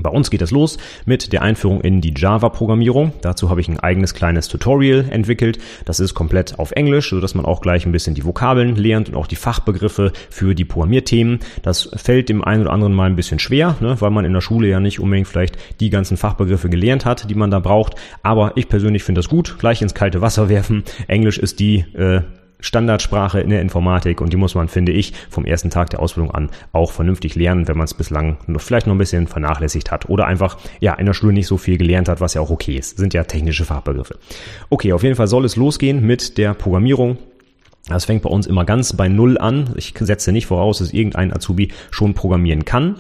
[0.01, 3.13] Bei uns geht es los mit der Einführung in die Java-Programmierung.
[3.21, 5.59] Dazu habe ich ein eigenes kleines Tutorial entwickelt.
[5.85, 9.15] Das ist komplett auf Englisch, sodass man auch gleich ein bisschen die Vokabeln lernt und
[9.15, 11.39] auch die Fachbegriffe für die Programmierthemen.
[11.61, 14.41] Das fällt dem einen oder anderen mal ein bisschen schwer, ne, weil man in der
[14.41, 17.95] Schule ja nicht unbedingt vielleicht die ganzen Fachbegriffe gelernt hat, die man da braucht.
[18.23, 19.57] Aber ich persönlich finde das gut.
[19.59, 20.83] Gleich ins kalte Wasser werfen.
[21.07, 22.21] Englisch ist die äh,
[22.59, 26.31] Standardsprache in der Informatik und die muss man, finde ich, vom ersten Tag der Ausbildung
[26.31, 30.09] an auch vernünftig lernen, wenn man es bislang noch, vielleicht noch ein bisschen vernachlässigt hat
[30.09, 32.75] oder einfach ja in der Schule nicht so viel gelernt hat, was ja auch okay
[32.75, 32.97] ist.
[32.97, 34.17] Sind ja technische Fachbegriffe.
[34.69, 37.17] Okay, auf jeden Fall soll es losgehen mit der Programmierung.
[37.87, 39.75] Das fängt bei uns immer ganz bei Null an.
[39.75, 42.95] Ich setze nicht voraus, dass irgendein Azubi schon programmieren kann.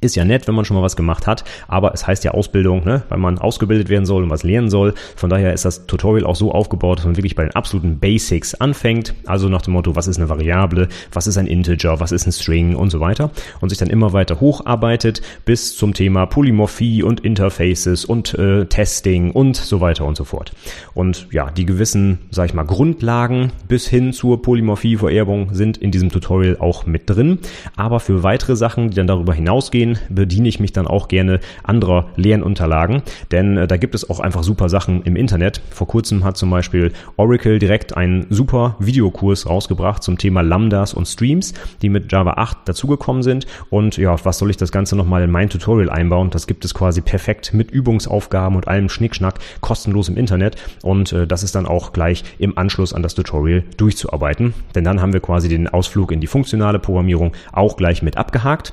[0.00, 2.84] Ist ja nett, wenn man schon mal was gemacht hat, aber es heißt ja Ausbildung,
[2.84, 3.02] ne?
[3.08, 4.94] weil man ausgebildet werden soll und was lernen soll.
[5.16, 8.54] Von daher ist das Tutorial auch so aufgebaut, dass man wirklich bei den absoluten Basics
[8.54, 9.14] anfängt.
[9.24, 12.32] Also nach dem Motto, was ist eine Variable, was ist ein Integer, was ist ein
[12.32, 13.30] String und so weiter.
[13.60, 19.30] Und sich dann immer weiter hocharbeitet bis zum Thema Polymorphie und Interfaces und äh, Testing
[19.30, 20.52] und so weiter und so fort.
[20.94, 26.10] Und ja, die gewissen, sag ich mal, Grundlagen bis hin zur Polymorphie-Vererbung sind in diesem
[26.10, 27.38] Tutorial auch mit drin.
[27.76, 32.08] Aber für weitere Sachen, die dann darüber hinausgehen, bediene ich mich dann auch gerne anderer
[32.16, 35.60] Lernunterlagen, denn äh, da gibt es auch einfach super Sachen im Internet.
[35.70, 41.06] Vor kurzem hat zum Beispiel Oracle direkt einen super Videokurs rausgebracht zum Thema Lambdas und
[41.06, 43.46] Streams, die mit Java 8 dazugekommen sind.
[43.70, 46.30] Und ja, was soll ich das Ganze nochmal in mein Tutorial einbauen?
[46.30, 50.56] Das gibt es quasi perfekt mit Übungsaufgaben und allem Schnickschnack kostenlos im Internet.
[50.82, 54.54] Und äh, das ist dann auch gleich im Anschluss an das Tutorial durchzuarbeiten.
[54.74, 58.72] Denn dann haben wir quasi den Ausflug in die funktionale Programmierung auch gleich mit abgehakt.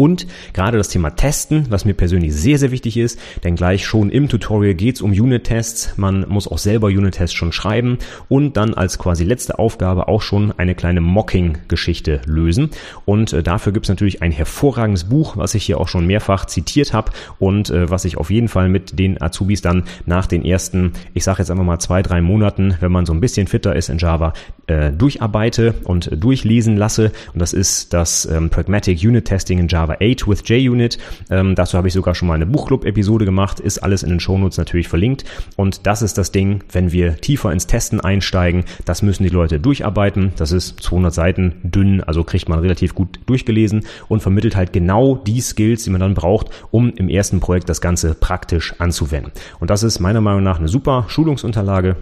[0.00, 4.08] Und gerade das Thema Testen, was mir persönlich sehr, sehr wichtig ist, denn gleich schon
[4.08, 5.98] im Tutorial geht es um Unit-Tests.
[5.98, 10.52] Man muss auch selber Unit-Tests schon schreiben und dann als quasi letzte Aufgabe auch schon
[10.52, 12.70] eine kleine Mocking-Geschichte lösen.
[13.04, 16.46] Und äh, dafür gibt es natürlich ein hervorragendes Buch, was ich hier auch schon mehrfach
[16.46, 20.46] zitiert habe und äh, was ich auf jeden Fall mit den Azubis dann nach den
[20.46, 23.76] ersten, ich sage jetzt einfach mal zwei, drei Monaten, wenn man so ein bisschen fitter
[23.76, 24.32] ist in Java,
[24.66, 27.12] äh, durcharbeite und durchlesen lasse.
[27.34, 30.98] Und das ist das ähm, Pragmatic Unit Testing in Java Java 8 with JUnit.
[31.30, 34.58] Ähm, dazu habe ich sogar schon mal eine Buchclub-Episode gemacht, ist alles in den Shownotes
[34.58, 35.24] natürlich verlinkt.
[35.56, 39.60] Und das ist das Ding, wenn wir tiefer ins Testen einsteigen, das müssen die Leute
[39.60, 40.32] durcharbeiten.
[40.36, 45.16] Das ist 200 Seiten dünn, also kriegt man relativ gut durchgelesen und vermittelt halt genau
[45.16, 49.32] die Skills, die man dann braucht, um im ersten Projekt das Ganze praktisch anzuwenden.
[49.58, 51.96] Und das ist meiner Meinung nach eine super Schulungsunterlage.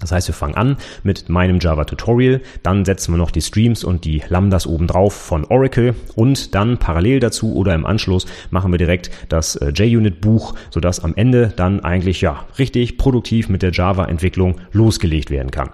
[0.00, 3.84] Das heißt, wir fangen an mit meinem Java Tutorial, dann setzen wir noch die Streams
[3.84, 8.78] und die Lambdas obendrauf von Oracle und dann parallel dazu oder im Anschluss machen wir
[8.78, 13.72] direkt das äh, JUnit Buch, sodass am Ende dann eigentlich ja richtig produktiv mit der
[13.72, 15.70] Java Entwicklung losgelegt werden kann.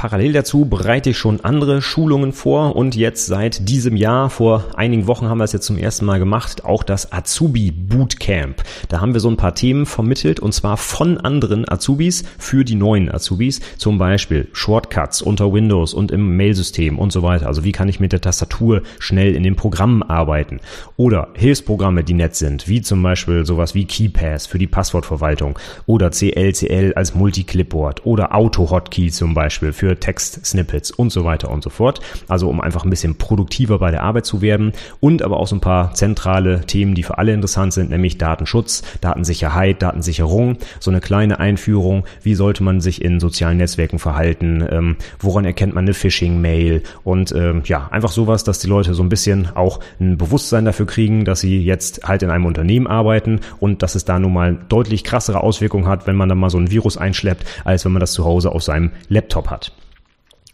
[0.00, 5.06] Parallel dazu bereite ich schon andere Schulungen vor und jetzt seit diesem Jahr, vor einigen
[5.06, 8.62] Wochen haben wir es jetzt zum ersten Mal gemacht, auch das Azubi Bootcamp.
[8.88, 12.76] Da haben wir so ein paar Themen vermittelt und zwar von anderen Azubis für die
[12.76, 17.46] neuen Azubis, zum Beispiel Shortcuts unter Windows und im Mailsystem und so weiter.
[17.46, 20.60] Also wie kann ich mit der Tastatur schnell in den Programmen arbeiten
[20.96, 26.10] oder Hilfsprogramme, die nett sind, wie zum Beispiel sowas wie KeyPass für die Passwortverwaltung oder
[26.10, 32.00] CLCL als Multiclipboard oder Auto-Hotkey zum Beispiel für Text-Snippets und so weiter und so fort.
[32.28, 35.56] Also um einfach ein bisschen produktiver bei der Arbeit zu werden und aber auch so
[35.56, 41.00] ein paar zentrale Themen, die für alle interessant sind, nämlich Datenschutz, Datensicherheit, Datensicherung, so eine
[41.00, 45.94] kleine Einführung, wie sollte man sich in sozialen Netzwerken verhalten, ähm, woran erkennt man eine
[45.94, 50.64] Phishing-Mail und ähm, ja, einfach sowas, dass die Leute so ein bisschen auch ein Bewusstsein
[50.64, 54.32] dafür kriegen, dass sie jetzt halt in einem Unternehmen arbeiten und dass es da nun
[54.32, 57.92] mal deutlich krassere Auswirkungen hat, wenn man da mal so ein Virus einschleppt, als wenn
[57.92, 59.72] man das zu Hause auf seinem Laptop hat.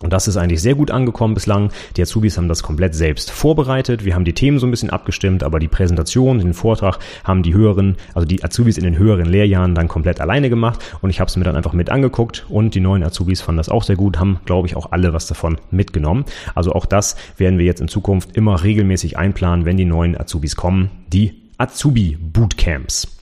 [0.01, 1.71] Und das ist eigentlich sehr gut angekommen bislang.
[1.97, 4.05] Die Azubis haben das komplett selbst vorbereitet.
[4.05, 7.55] Wir haben die Themen so ein bisschen abgestimmt, aber die Präsentation, den Vortrag haben die
[7.55, 10.85] höheren, also die Azubis in den höheren Lehrjahren dann komplett alleine gemacht.
[11.01, 13.71] Und ich habe es mir dann einfach mit angeguckt und die neuen Azubis fanden das
[13.71, 16.27] auch sehr gut, haben, glaube ich, auch alle was davon mitgenommen.
[16.55, 20.57] Also auch das werden wir jetzt in Zukunft immer regelmäßig einplanen, wenn die neuen Azubis
[20.57, 20.91] kommen.
[21.09, 23.16] Die Azubi Bootcamps.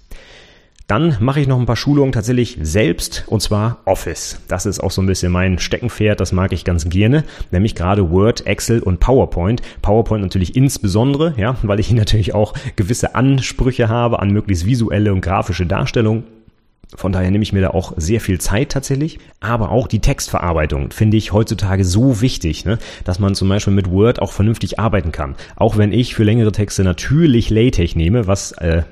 [0.86, 4.40] Dann mache ich noch ein paar Schulungen tatsächlich selbst und zwar Office.
[4.48, 8.10] Das ist auch so ein bisschen mein Steckenpferd, das mag ich ganz gerne, nämlich gerade
[8.10, 9.62] Word, Excel und PowerPoint.
[9.80, 15.22] PowerPoint natürlich insbesondere, ja, weil ich natürlich auch gewisse Ansprüche habe an möglichst visuelle und
[15.22, 16.24] grafische Darstellung.
[16.94, 19.18] Von daher nehme ich mir da auch sehr viel Zeit tatsächlich.
[19.40, 22.78] Aber auch die Textverarbeitung finde ich heutzutage so wichtig, ne?
[23.04, 25.34] dass man zum Beispiel mit Word auch vernünftig arbeiten kann.
[25.56, 28.82] Auch wenn ich für längere Texte natürlich LaTeX nehme, was äh,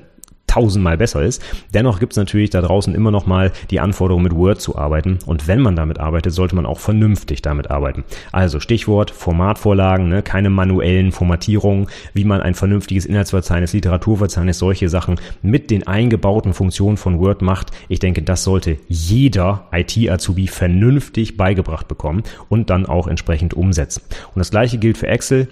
[0.53, 1.41] tausendmal besser ist.
[1.73, 5.17] Dennoch gibt es natürlich da draußen immer noch mal die Anforderung, mit Word zu arbeiten.
[5.25, 8.03] Und wenn man damit arbeitet, sollte man auch vernünftig damit arbeiten.
[8.31, 10.21] Also Stichwort Formatvorlagen, ne?
[10.21, 16.97] keine manuellen Formatierungen, wie man ein vernünftiges Inhaltsverzeichnis, Literaturverzeichnis, solche Sachen mit den eingebauten Funktionen
[16.97, 17.71] von Word macht.
[17.89, 24.03] Ich denke, das sollte jeder IT-Azubi vernünftig beigebracht bekommen und dann auch entsprechend umsetzen.
[24.35, 25.47] Und das gleiche gilt für Excel.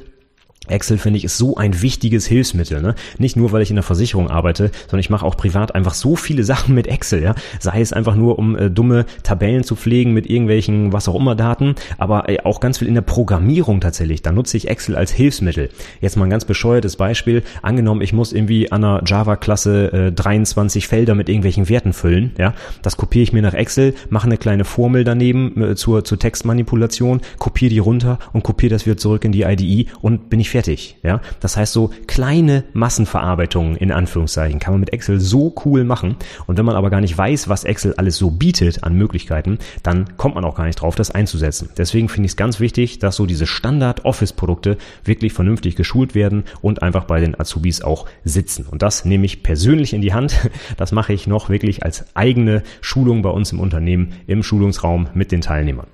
[0.67, 2.93] Excel finde ich ist so ein wichtiges Hilfsmittel, ne?
[3.17, 6.15] Nicht nur, weil ich in der Versicherung arbeite, sondern ich mache auch privat einfach so
[6.15, 7.33] viele Sachen mit Excel, ja?
[7.59, 11.33] Sei es einfach nur, um äh, dumme Tabellen zu pflegen mit irgendwelchen was auch immer
[11.33, 14.21] Daten, aber äh, auch ganz viel in der Programmierung tatsächlich.
[14.21, 15.69] Da nutze ich Excel als Hilfsmittel.
[15.99, 17.41] Jetzt mal ein ganz bescheuertes Beispiel.
[17.63, 22.53] Angenommen, ich muss irgendwie an einer Java-Klasse äh, 23 Felder mit irgendwelchen Werten füllen, ja?
[22.83, 27.21] Das kopiere ich mir nach Excel, mache eine kleine Formel daneben äh, zur, zur Textmanipulation,
[27.39, 30.97] kopiere die runter und kopiere das wieder zurück in die IDE und bin ich fertig.
[31.03, 36.17] Ja, das heißt so kleine Massenverarbeitungen in Anführungszeichen kann man mit Excel so cool machen.
[36.47, 40.17] Und wenn man aber gar nicht weiß, was Excel alles so bietet an Möglichkeiten, dann
[40.17, 41.69] kommt man auch gar nicht drauf, das einzusetzen.
[41.77, 46.81] Deswegen finde ich es ganz wichtig, dass so diese Standard-Office-Produkte wirklich vernünftig geschult werden und
[46.81, 48.65] einfach bei den Azubis auch sitzen.
[48.65, 50.39] Und das nehme ich persönlich in die Hand.
[50.77, 55.31] Das mache ich noch wirklich als eigene Schulung bei uns im Unternehmen im Schulungsraum mit
[55.31, 55.87] den Teilnehmern.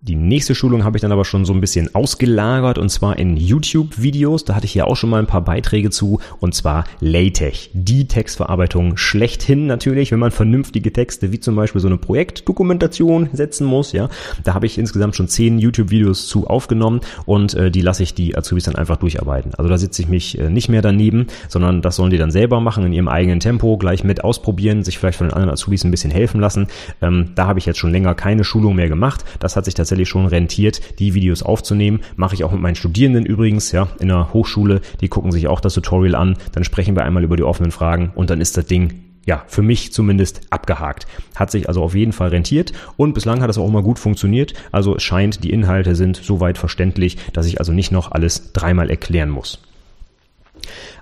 [0.00, 3.36] Die nächste Schulung habe ich dann aber schon so ein bisschen ausgelagert und zwar in
[3.36, 4.44] YouTube-Videos.
[4.44, 7.70] Da hatte ich ja auch schon mal ein paar Beiträge zu und zwar LaTeX.
[7.72, 13.66] Die Textverarbeitung schlechthin natürlich, wenn man vernünftige Texte wie zum Beispiel so eine Projektdokumentation setzen
[13.66, 13.90] muss.
[13.90, 14.08] Ja,
[14.44, 18.38] da habe ich insgesamt schon zehn YouTube-Videos zu aufgenommen und äh, die lasse ich die
[18.38, 19.54] Azubis dann einfach durcharbeiten.
[19.56, 22.60] Also da sitze ich mich äh, nicht mehr daneben, sondern das sollen die dann selber
[22.60, 25.90] machen in ihrem eigenen Tempo, gleich mit ausprobieren, sich vielleicht von den anderen Azubis ein
[25.90, 26.68] bisschen helfen lassen.
[27.02, 29.24] Ähm, da habe ich jetzt schon länger keine Schulung mehr gemacht.
[29.40, 32.00] Das hat sich tatsächlich tatsächlich schon rentiert, die Videos aufzunehmen.
[32.16, 34.82] Mache ich auch mit meinen Studierenden übrigens, ja, in der Hochschule.
[35.00, 36.36] Die gucken sich auch das Tutorial an.
[36.52, 39.62] Dann sprechen wir einmal über die offenen Fragen und dann ist das Ding ja, für
[39.62, 41.06] mich zumindest abgehakt.
[41.34, 44.54] Hat sich also auf jeden Fall rentiert und bislang hat es auch immer gut funktioniert.
[44.72, 48.90] Also es scheint, die Inhalte sind soweit verständlich, dass ich also nicht noch alles dreimal
[48.90, 49.60] erklären muss.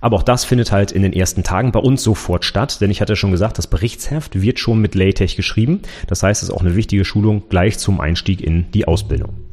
[0.06, 3.00] Aber auch das findet halt in den ersten Tagen bei uns sofort statt, denn ich
[3.00, 5.80] hatte schon gesagt, das Berichtsheft wird schon mit LaTeX geschrieben.
[6.06, 9.45] Das heißt, es ist auch eine wichtige Schulung gleich zum Einstieg in die Ausbildung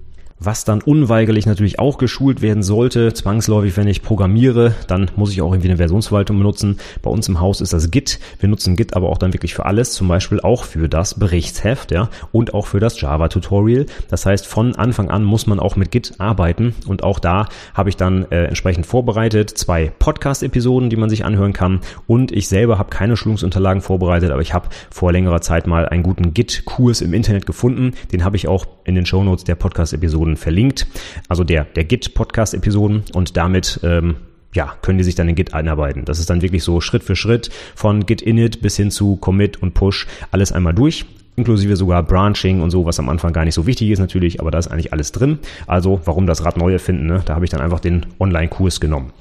[0.46, 3.14] was dann unweigerlich natürlich auch geschult werden sollte.
[3.14, 6.78] Zwangsläufig, wenn ich programmiere, dann muss ich auch irgendwie eine Versionsverwaltung benutzen.
[7.02, 8.20] Bei uns im Haus ist das Git.
[8.40, 11.92] Wir nutzen Git aber auch dann wirklich für alles, zum Beispiel auch für das Berichtsheft,
[11.92, 13.86] ja, und auch für das Java-Tutorial.
[14.10, 17.90] Das heißt, von Anfang an muss man auch mit Git arbeiten und auch da habe
[17.90, 22.78] ich dann äh, entsprechend vorbereitet zwei Podcast-Episoden, die man sich anhören kann und ich selber
[22.78, 27.14] habe keine Schulungsunterlagen vorbereitet, aber ich habe vor längerer Zeit mal einen guten Git-Kurs im
[27.14, 27.92] Internet gefunden.
[28.12, 30.88] Den habe ich auch in den Shownotes der Podcast-Episoden Episoden verlinkt,
[31.28, 34.16] also der, der Git-Podcast-Episoden und damit ähm,
[34.54, 36.06] ja, können die sich dann in Git einarbeiten.
[36.06, 39.62] Das ist dann wirklich so Schritt für Schritt von Git init bis hin zu Commit
[39.62, 41.06] und Push alles einmal durch.
[41.36, 44.52] inklusive sogar Branching und so, was am Anfang gar nicht so wichtig ist natürlich, aber
[44.52, 45.40] da ist eigentlich alles drin.
[45.66, 47.08] Also warum das Rad neu erfinden?
[47.08, 47.24] Ne?
[47.26, 49.12] Da habe ich dann einfach den Online-Kurs genommen.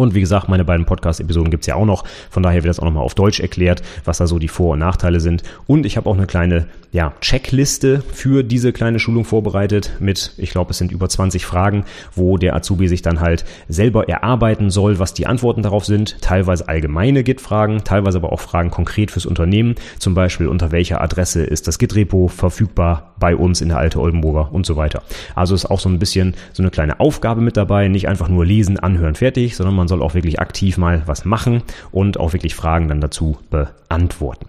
[0.00, 2.04] Und wie gesagt, meine beiden Podcast-Episoden gibt's ja auch noch.
[2.30, 4.78] Von daher wird das auch nochmal auf Deutsch erklärt, was da so die Vor- und
[4.78, 5.42] Nachteile sind.
[5.66, 10.50] Und ich habe auch eine kleine ja, Checkliste für diese kleine Schulung vorbereitet mit, ich
[10.50, 11.84] glaube, es sind über 20 Fragen,
[12.14, 16.22] wo der Azubi sich dann halt selber erarbeiten soll, was die Antworten darauf sind.
[16.22, 19.74] Teilweise allgemeine Git-Fragen, teilweise aber auch Fragen konkret fürs Unternehmen.
[19.98, 24.52] Zum Beispiel, unter welcher Adresse ist das Git-Repo verfügbar bei uns in der Alte Oldenburger
[24.52, 25.02] und so weiter.
[25.34, 27.88] Also ist auch so ein bisschen so eine kleine Aufgabe mit dabei.
[27.88, 31.62] Nicht einfach nur lesen, anhören, fertig, sondern man soll auch wirklich aktiv mal was machen
[31.90, 34.46] und auch wirklich Fragen dann dazu beantworten.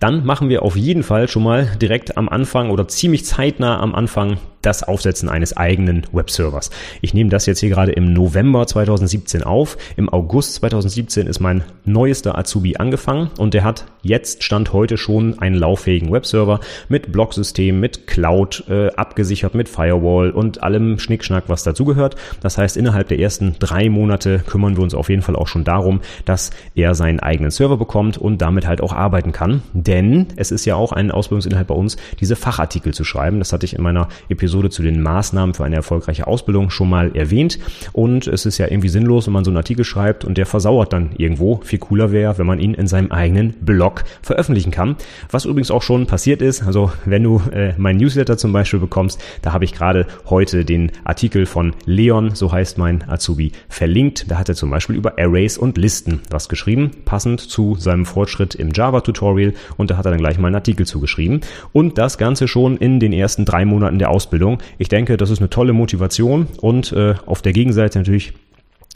[0.00, 3.94] Dann machen wir auf jeden Fall schon mal direkt am Anfang oder ziemlich zeitnah am
[3.94, 6.70] Anfang das Aufsetzen eines eigenen Webservers.
[7.00, 9.78] Ich nehme das jetzt hier gerade im November 2017 auf.
[9.96, 15.38] Im August 2017 ist mein neuester Azubi angefangen und der hat jetzt Stand heute schon
[15.38, 21.62] einen lauffähigen Webserver mit Blocksystem, mit Cloud, äh, abgesichert mit Firewall und allem Schnickschnack, was
[21.62, 22.16] dazugehört.
[22.40, 25.64] Das heißt, innerhalb der ersten drei Monate kümmern wir uns auf jeden Fall auch schon
[25.64, 29.62] darum, dass er seinen eigenen Server bekommt und damit halt auch arbeiten kann.
[29.90, 33.40] Denn es ist ja auch ein Ausbildungsinhalt bei uns, diese Fachartikel zu schreiben.
[33.40, 37.10] Das hatte ich in meiner Episode zu den Maßnahmen für eine erfolgreiche Ausbildung schon mal
[37.16, 37.58] erwähnt.
[37.92, 40.92] Und es ist ja irgendwie sinnlos, wenn man so einen Artikel schreibt und der versauert
[40.92, 41.60] dann irgendwo.
[41.64, 44.94] Viel cooler wäre, wenn man ihn in seinem eigenen Blog veröffentlichen kann.
[45.28, 46.62] Was übrigens auch schon passiert ist.
[46.62, 50.92] Also wenn du äh, mein Newsletter zum Beispiel bekommst, da habe ich gerade heute den
[51.02, 54.30] Artikel von Leon, so heißt mein Azubi, verlinkt.
[54.30, 58.54] Da hat er zum Beispiel über Arrays und Listen was geschrieben, passend zu seinem Fortschritt
[58.54, 59.54] im Java-Tutorial.
[59.80, 61.40] Und da hat er dann gleich mal einen Artikel zugeschrieben.
[61.72, 64.58] Und das Ganze schon in den ersten drei Monaten der Ausbildung.
[64.78, 68.34] Ich denke, das ist eine tolle Motivation und äh, auf der Gegenseite natürlich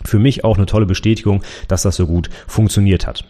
[0.04, 3.24] für mich auch eine tolle Bestätigung, dass das so gut funktioniert hat.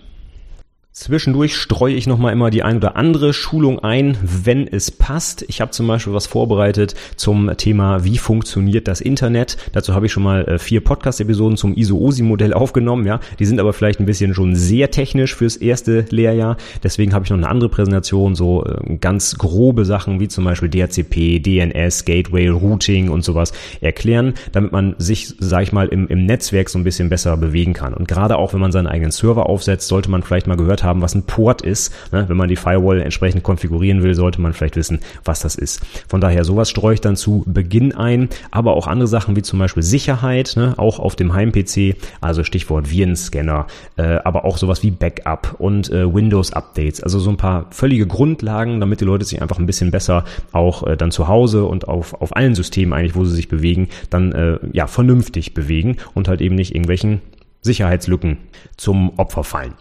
[0.96, 5.44] Zwischendurch streue ich nochmal immer die ein oder andere Schulung ein, wenn es passt.
[5.48, 9.56] Ich habe zum Beispiel was vorbereitet zum Thema, wie funktioniert das Internet.
[9.72, 13.06] Dazu habe ich schon mal äh, vier Podcast-Episoden zum ISO-OSI-Modell aufgenommen.
[13.06, 16.58] Ja, Die sind aber vielleicht ein bisschen schon sehr technisch fürs erste Lehrjahr.
[16.84, 20.68] Deswegen habe ich noch eine andere Präsentation, so äh, ganz grobe Sachen wie zum Beispiel
[20.68, 26.24] DHCP, DNS, Gateway, Routing und sowas erklären, damit man sich, sag ich mal, im, im
[26.24, 27.94] Netzwerk so ein bisschen besser bewegen kann.
[27.94, 31.02] Und gerade auch, wenn man seinen eigenen Server aufsetzt, sollte man vielleicht mal gehört haben,
[31.02, 31.92] was ein Port ist.
[32.12, 32.28] Ne?
[32.28, 35.82] Wenn man die Firewall entsprechend konfigurieren will, sollte man vielleicht wissen, was das ist.
[36.08, 39.58] Von daher, sowas streue ich dann zu Beginn ein, aber auch andere Sachen wie zum
[39.58, 40.74] Beispiel Sicherheit, ne?
[40.76, 43.66] auch auf dem Heim-PC, also Stichwort Virenscanner,
[43.96, 48.80] äh, aber auch sowas wie Backup und äh, Windows-Updates, also so ein paar völlige Grundlagen,
[48.80, 52.14] damit die Leute sich einfach ein bisschen besser auch äh, dann zu Hause und auf,
[52.20, 54.34] auf allen Systemen eigentlich, wo sie sich bewegen, dann
[54.72, 57.20] ja vernünftig bewegen und halt eben nicht irgendwelchen
[57.62, 58.38] Sicherheitslücken
[58.76, 59.74] zum Opfer fallen.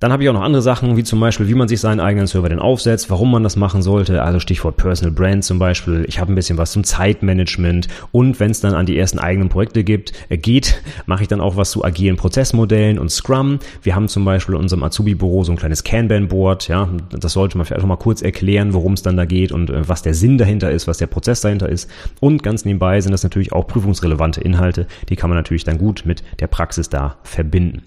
[0.00, 2.26] Dann habe ich auch noch andere Sachen, wie zum Beispiel, wie man sich seinen eigenen
[2.26, 6.06] Server denn aufsetzt, warum man das machen sollte, also Stichwort Personal Brand zum Beispiel.
[6.08, 9.50] Ich habe ein bisschen was zum Zeitmanagement und wenn es dann an die ersten eigenen
[9.50, 13.58] Projekte gibt, äh, geht, mache ich dann auch was zu agilen Prozessmodellen und Scrum.
[13.82, 17.66] Wir haben zum Beispiel in unserem Azubi-Büro so ein kleines Kanban-Board, ja, das sollte man
[17.66, 20.38] vielleicht auch mal kurz erklären, worum es dann da geht und äh, was der Sinn
[20.38, 21.90] dahinter ist, was der Prozess dahinter ist.
[22.20, 26.04] Und ganz nebenbei sind das natürlich auch prüfungsrelevante Inhalte, die kann man natürlich dann gut
[26.06, 27.82] mit der Praxis da verbinden.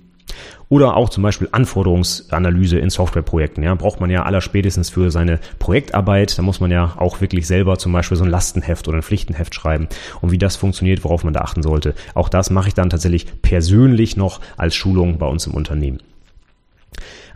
[0.69, 3.63] Oder auch zum Beispiel Anforderungsanalyse in Softwareprojekten.
[3.63, 6.37] Ja, braucht man ja allerspätestens für seine Projektarbeit.
[6.37, 9.53] Da muss man ja auch wirklich selber zum Beispiel so ein Lastenheft oder ein Pflichtenheft
[9.53, 9.87] schreiben.
[10.21, 11.93] Und wie das funktioniert, worauf man da achten sollte.
[12.15, 15.99] Auch das mache ich dann tatsächlich persönlich noch als Schulung bei uns im Unternehmen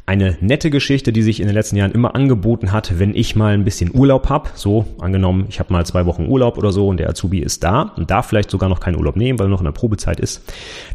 [0.08, 3.54] eine nette Geschichte, die sich in den letzten Jahren immer angeboten hat, wenn ich mal
[3.54, 4.50] ein bisschen Urlaub habe.
[4.56, 7.93] So, angenommen, ich habe mal zwei Wochen Urlaub oder so und der Azubi ist da
[7.98, 10.41] und darf vielleicht sogar noch keinen Urlaub nehmen, weil er noch in der Probezeit ist.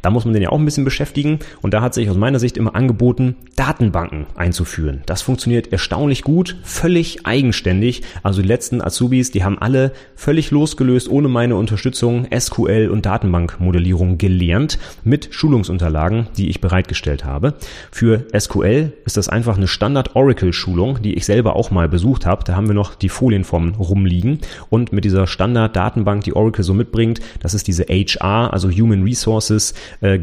[0.00, 2.38] Da muss man den ja auch ein bisschen beschäftigen und da hat sich aus meiner
[2.38, 5.02] Sicht immer angeboten, Datenbanken einzuführen.
[5.04, 8.04] Das funktioniert erstaunlich gut, völlig eigenständig.
[8.22, 14.16] Also die letzten Azubis, die haben alle völlig losgelöst, ohne meine Unterstützung, SQL und Datenbankmodellierung
[14.16, 17.52] gelernt mit Schulungsunterlagen, die ich bereitgestellt habe.
[17.90, 22.44] Für SQL ist das einfach eine Standard-Oracle-Schulung, die ich selber auch mal besucht habe.
[22.44, 24.38] Da haben wir noch die Folien vom rumliegen.
[24.70, 29.74] Und mit dieser Standard-Datenbank, die Oracle so mitbringt, das ist diese HR, also Human Resources
[30.00, 30.18] äh,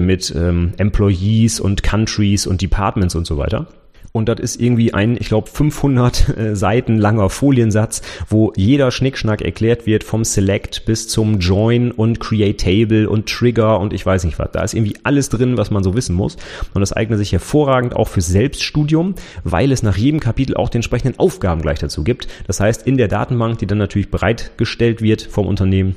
[0.00, 3.66] mit ähm, Employees und Countries und Departments und so weiter.
[4.12, 9.42] Und das ist irgendwie ein, ich glaube, 500 äh, Seiten langer Foliensatz, wo jeder Schnickschnack
[9.42, 14.24] erklärt wird, vom Select bis zum Join und Create Table und Trigger und ich weiß
[14.24, 14.50] nicht was.
[14.52, 16.36] Da ist irgendwie alles drin, was man so wissen muss.
[16.74, 20.78] Und das eignet sich hervorragend auch für Selbststudium, weil es nach jedem Kapitel auch den
[20.78, 22.28] entsprechenden Aufgaben gleich dazu gibt.
[22.46, 25.96] Das heißt, in der Datenbank, die dann natürlich bereitgestellt wird vom Unternehmen,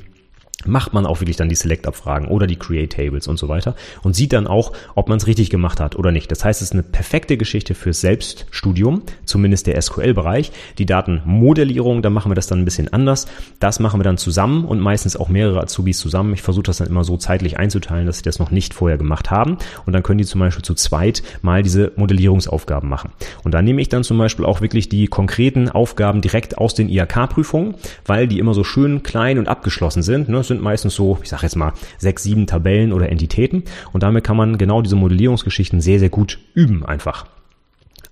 [0.66, 4.32] macht man auch wirklich dann die Select-Abfragen oder die Create-Tables und so weiter und sieht
[4.32, 6.30] dann auch, ob man es richtig gemacht hat oder nicht.
[6.30, 10.52] Das heißt, es ist eine perfekte Geschichte fürs Selbststudium, zumindest der SQL-Bereich.
[10.78, 13.26] Die Datenmodellierung, da machen wir das dann ein bisschen anders.
[13.60, 16.34] Das machen wir dann zusammen und meistens auch mehrere Azubis zusammen.
[16.34, 19.30] Ich versuche das dann immer so zeitlich einzuteilen, dass sie das noch nicht vorher gemacht
[19.30, 23.12] haben und dann können die zum Beispiel zu zweit mal diese Modellierungsaufgaben machen.
[23.44, 26.88] Und da nehme ich dann zum Beispiel auch wirklich die konkreten Aufgaben direkt aus den
[26.88, 27.74] IHK-Prüfungen,
[28.06, 30.28] weil die immer so schön klein und abgeschlossen sind.
[30.28, 30.42] Ne?
[30.52, 33.64] Sind meistens so, ich sage jetzt mal, sechs, sieben Tabellen oder Entitäten.
[33.92, 37.26] Und damit kann man genau diese Modellierungsgeschichten sehr, sehr gut üben einfach.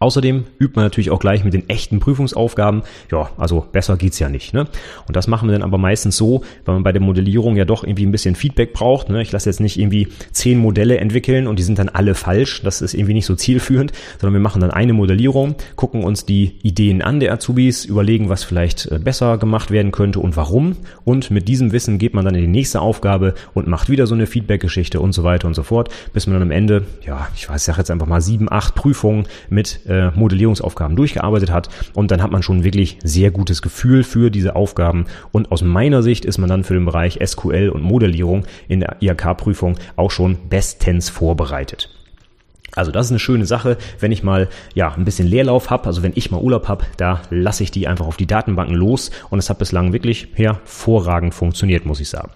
[0.03, 2.84] Außerdem übt man natürlich auch gleich mit den echten Prüfungsaufgaben.
[3.12, 4.55] Ja, also besser geht's ja nicht.
[4.55, 4.66] Ne?
[5.07, 7.84] Und das machen wir dann aber meistens so, weil man bei der Modellierung ja doch
[7.84, 9.11] irgendwie ein bisschen Feedback braucht.
[9.11, 9.20] Ne?
[9.20, 12.62] Ich lasse jetzt nicht irgendwie zehn Modelle entwickeln und die sind dann alle falsch.
[12.62, 16.57] Das ist irgendwie nicht so zielführend, sondern wir machen dann eine Modellierung, gucken uns die
[16.62, 20.76] Ideen an der Azubis, überlegen, was vielleicht äh, besser gemacht werden könnte und warum.
[21.05, 24.14] Und mit diesem Wissen geht man dann in die nächste Aufgabe und macht wieder so
[24.14, 27.51] eine Feedback-Geschichte und so weiter und so fort, bis man dann am Ende, ja, ich
[27.51, 32.11] weiß, ich sag jetzt einfach mal sieben, acht Prüfungen mit äh, Modellierungsaufgaben durchgearbeitet hat und
[32.11, 36.24] dann hat man schon wirklich sehr gutes Gefühl für diese Aufgaben und aus meiner Sicht
[36.24, 41.11] ist man dann für den Bereich SQL und Modellierung in der IHK-Prüfung auch schon bestens
[41.11, 41.91] vorbereitet.
[42.72, 46.03] Also das ist eine schöne Sache, wenn ich mal ja ein bisschen Leerlauf habe, also
[46.03, 49.41] wenn ich mal Urlaub habe, da lasse ich die einfach auf die Datenbanken los und
[49.41, 52.30] es hat bislang wirklich hervorragend funktioniert, muss ich sagen.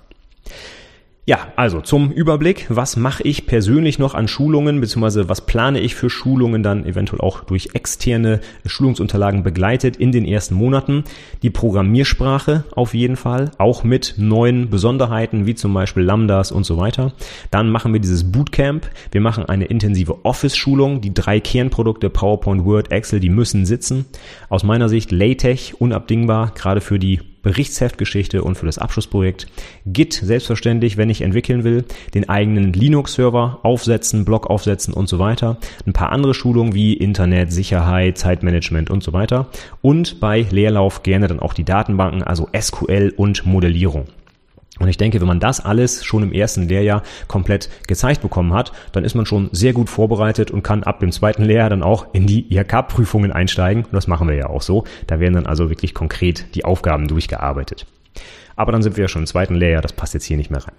[1.26, 5.94] Ja, also zum Überblick, was mache ich persönlich noch an Schulungen, beziehungsweise was plane ich
[5.94, 11.04] für Schulungen dann eventuell auch durch externe Schulungsunterlagen begleitet in den ersten Monaten.
[11.42, 16.76] Die Programmiersprache auf jeden Fall, auch mit neuen Besonderheiten, wie zum Beispiel Lambdas und so
[16.76, 17.14] weiter.
[17.50, 18.90] Dann machen wir dieses Bootcamp.
[19.10, 21.00] Wir machen eine intensive Office-Schulung.
[21.00, 24.04] Die drei Kernprodukte PowerPoint, Word, Excel, die müssen sitzen.
[24.50, 29.46] Aus meiner Sicht LaTeX unabdingbar, gerade für die Berichtsheftgeschichte und für das Abschlussprojekt.
[29.86, 31.84] Git selbstverständlich, wenn ich entwickeln will,
[32.14, 35.58] den eigenen Linux-Server aufsetzen, Blog aufsetzen und so weiter.
[35.86, 39.46] Ein paar andere Schulungen wie Internet, Sicherheit, Zeitmanagement und so weiter.
[39.82, 44.06] Und bei Leerlauf gerne dann auch die Datenbanken, also SQL und Modellierung.
[44.80, 48.72] Und ich denke, wenn man das alles schon im ersten Lehrjahr komplett gezeigt bekommen hat,
[48.92, 52.06] dann ist man schon sehr gut vorbereitet und kann ab dem zweiten Lehrjahr dann auch
[52.12, 53.84] in die IHK-Prüfungen einsteigen.
[53.84, 54.84] Und das machen wir ja auch so.
[55.06, 57.86] Da werden dann also wirklich konkret die Aufgaben durchgearbeitet.
[58.56, 60.64] Aber dann sind wir ja schon im zweiten Lehrjahr, das passt jetzt hier nicht mehr
[60.64, 60.74] rein.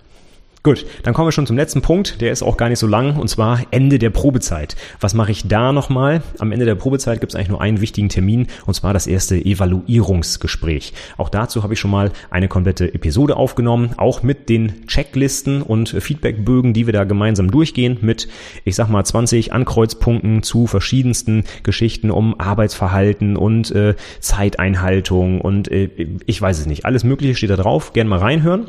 [0.65, 2.21] Gut, dann kommen wir schon zum letzten Punkt.
[2.21, 4.75] Der ist auch gar nicht so lang und zwar Ende der Probezeit.
[4.99, 6.23] Was mache ich da nochmal?
[6.39, 9.35] Am Ende der Probezeit gibt es eigentlich nur einen wichtigen Termin und zwar das erste
[9.35, 10.93] Evaluierungsgespräch.
[11.17, 15.89] Auch dazu habe ich schon mal eine komplette Episode aufgenommen, auch mit den Checklisten und
[15.89, 18.27] Feedbackbögen, die wir da gemeinsam durchgehen, mit,
[18.63, 25.91] ich sag mal, 20 Ankreuzpunkten zu verschiedensten Geschichten um Arbeitsverhalten und äh, Zeiteinhaltung und äh,
[26.25, 26.85] ich weiß es nicht.
[26.85, 27.93] Alles Mögliche steht da drauf.
[27.93, 28.65] Gerne mal reinhören.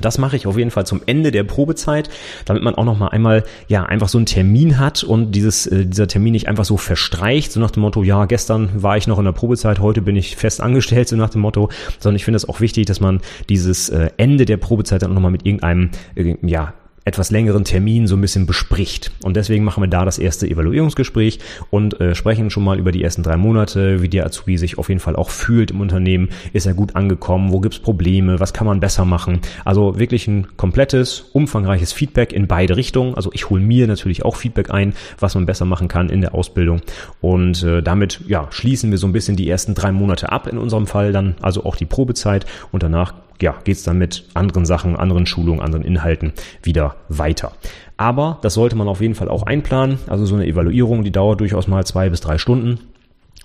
[0.00, 2.10] Das mache ich auf jeden Fall zum Ende der Probezeit,
[2.44, 5.86] damit man auch noch mal einmal ja einfach so einen Termin hat und dieses äh,
[5.86, 9.18] dieser Termin nicht einfach so verstreicht, so nach dem Motto, ja, gestern war ich noch
[9.18, 12.36] in der Probezeit, heute bin ich fest angestellt, so nach dem Motto, sondern ich finde
[12.36, 15.90] es auch wichtig, dass man dieses äh, Ende der Probezeit dann noch mal mit irgendeinem
[16.14, 16.74] äh, ja
[17.04, 19.12] etwas längeren Termin so ein bisschen bespricht.
[19.22, 21.38] Und deswegen machen wir da das erste Evaluierungsgespräch
[21.70, 24.88] und äh, sprechen schon mal über die ersten drei Monate, wie der Azubi sich auf
[24.88, 26.30] jeden Fall auch fühlt im Unternehmen.
[26.52, 27.52] Ist er gut angekommen?
[27.52, 28.40] Wo gibt's Probleme?
[28.40, 29.40] Was kann man besser machen?
[29.64, 33.14] Also wirklich ein komplettes, umfangreiches Feedback in beide Richtungen.
[33.14, 36.34] Also ich hole mir natürlich auch Feedback ein, was man besser machen kann in der
[36.34, 36.80] Ausbildung.
[37.20, 40.58] Und äh, damit ja, schließen wir so ein bisschen die ersten drei Monate ab in
[40.58, 42.46] unserem Fall dann, also auch die Probezeit.
[42.72, 46.32] Und danach ja, geht es dann mit anderen Sachen, anderen Schulungen, anderen Inhalten
[46.62, 47.52] wieder weiter.
[47.96, 49.98] Aber das sollte man auf jeden Fall auch einplanen.
[50.08, 52.80] Also so eine Evaluierung, die dauert durchaus mal zwei bis drei Stunden.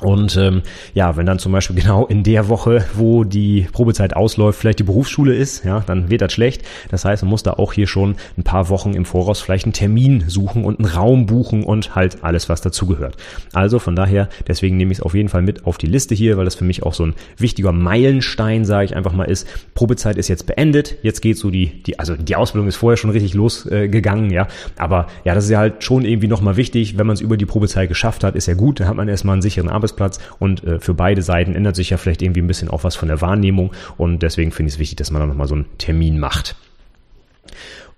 [0.01, 0.61] Und ähm,
[0.93, 4.83] ja, wenn dann zum Beispiel genau in der Woche, wo die Probezeit ausläuft, vielleicht die
[4.83, 6.63] Berufsschule ist, ja, dann wird das schlecht.
[6.89, 9.73] Das heißt, man muss da auch hier schon ein paar Wochen im Voraus vielleicht einen
[9.73, 13.17] Termin suchen und einen Raum buchen und halt alles, was dazugehört.
[13.53, 16.37] Also von daher, deswegen nehme ich es auf jeden Fall mit auf die Liste hier,
[16.37, 19.47] weil das für mich auch so ein wichtiger Meilenstein, sage ich einfach mal, ist.
[19.73, 20.95] Probezeit ist jetzt beendet.
[21.03, 24.47] Jetzt geht so die, die, also die Ausbildung ist vorher schon richtig losgegangen, äh, ja.
[24.77, 27.45] Aber ja, das ist ja halt schon irgendwie nochmal wichtig, wenn man es über die
[27.45, 30.63] Probezeit geschafft hat, ist ja gut, dann hat man erstmal einen sicheren Arbeitsplatz Arbeitsplatz und
[30.63, 33.21] äh, für beide Seiten ändert sich ja vielleicht irgendwie ein bisschen auch was von der
[33.21, 36.55] Wahrnehmung und deswegen finde ich es wichtig, dass man da nochmal so einen Termin macht.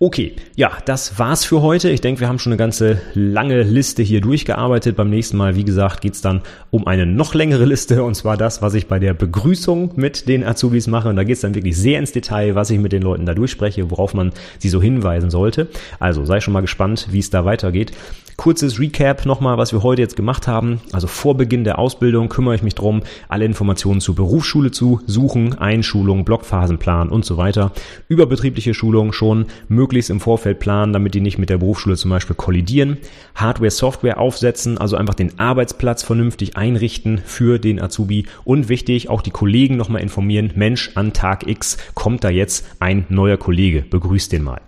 [0.04, 1.92] Okay, ja, das war's für heute.
[1.92, 4.96] Ich denke, wir haben schon eine ganze lange Liste hier durchgearbeitet.
[4.96, 8.64] Beim nächsten Mal, wie gesagt, geht's dann um eine noch längere Liste und zwar das,
[8.64, 11.08] was ich bei der Begrüßung mit den Azubis mache.
[11.08, 13.92] Und da geht's dann wirklich sehr ins Detail, was ich mit den Leuten da durchspreche,
[13.92, 15.68] worauf man sie so hinweisen sollte.
[16.00, 17.92] Also sei schon mal gespannt, wie es da weitergeht.
[18.42, 20.82] Kurzes Recap nochmal, was wir heute jetzt gemacht haben.
[20.94, 25.60] Also vor Beginn der Ausbildung kümmere ich mich darum, alle Informationen zur Berufsschule zu suchen,
[25.60, 27.72] Einschulung, Blockphasenplan und so weiter.
[28.08, 32.36] Überbetriebliche Schulung schon möglichst im Vorfeld planen, damit die nicht mit der Berufsschule zum Beispiel
[32.36, 32.98] kollidieren.
[33.36, 39.22] Hardware, Software aufsetzen, also einfach den Arbeitsplatz vernünftig einrichten für den Azubi und wichtig, auch
[39.22, 44.32] die Kollegen nochmal informieren, Mensch, an Tag X kommt da jetzt ein neuer Kollege, begrüßt
[44.32, 44.62] den mal.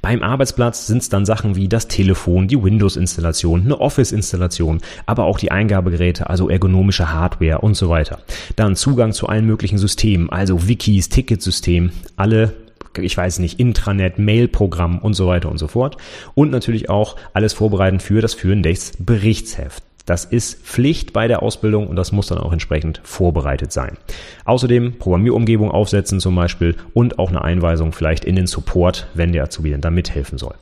[0.00, 5.38] Beim Arbeitsplatz sind es dann Sachen wie das Telefon, die Windows-Installation, eine Office-Installation, aber auch
[5.38, 8.18] die Eingabegeräte, also ergonomische Hardware und so weiter.
[8.56, 12.54] Dann Zugang zu allen möglichen Systemen, also Wikis, Ticketsystem, alle
[13.00, 15.96] ich weiß nicht, Intranet, Mail-Programm und so weiter und so fort.
[16.34, 19.91] Und natürlich auch alles vorbereiten für das Führen des Berichtshefts.
[20.06, 23.96] Das ist Pflicht bei der Ausbildung und das muss dann auch entsprechend vorbereitet sein.
[24.44, 29.44] Außerdem Programmierumgebung aufsetzen zum Beispiel und auch eine Einweisung vielleicht in den Support, wenn der
[29.44, 30.54] Azubi dann da mithelfen soll.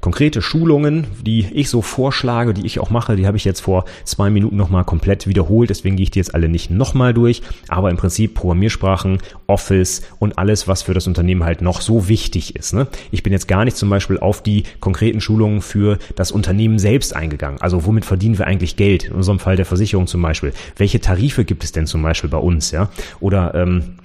[0.00, 3.84] Konkrete Schulungen, die ich so vorschlage, die ich auch mache, die habe ich jetzt vor
[4.04, 7.90] zwei Minuten nochmal komplett wiederholt, deswegen gehe ich die jetzt alle nicht nochmal durch, aber
[7.90, 12.72] im Prinzip Programmiersprachen, Office und alles, was für das Unternehmen halt noch so wichtig ist.
[12.72, 12.86] Ne?
[13.10, 17.14] Ich bin jetzt gar nicht zum Beispiel auf die konkreten Schulungen für das Unternehmen selbst
[17.14, 17.60] eingegangen.
[17.60, 19.04] Also womit verdienen wir eigentlich Geld?
[19.04, 20.52] In unserem Fall der Versicherung zum Beispiel.
[20.76, 22.70] Welche Tarife gibt es denn zum Beispiel bei uns?
[22.70, 22.88] Ja?
[23.20, 23.96] Oder ähm,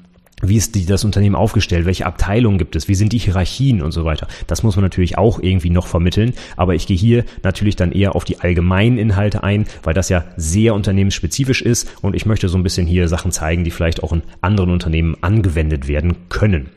[0.49, 1.85] wie ist die, das Unternehmen aufgestellt?
[1.85, 2.87] Welche Abteilungen gibt es?
[2.87, 4.27] Wie sind die Hierarchien und so weiter?
[4.47, 6.33] Das muss man natürlich auch irgendwie noch vermitteln.
[6.57, 10.25] Aber ich gehe hier natürlich dann eher auf die allgemeinen Inhalte ein, weil das ja
[10.37, 14.13] sehr unternehmensspezifisch ist und ich möchte so ein bisschen hier Sachen zeigen, die vielleicht auch
[14.13, 16.69] in anderen Unternehmen angewendet werden können.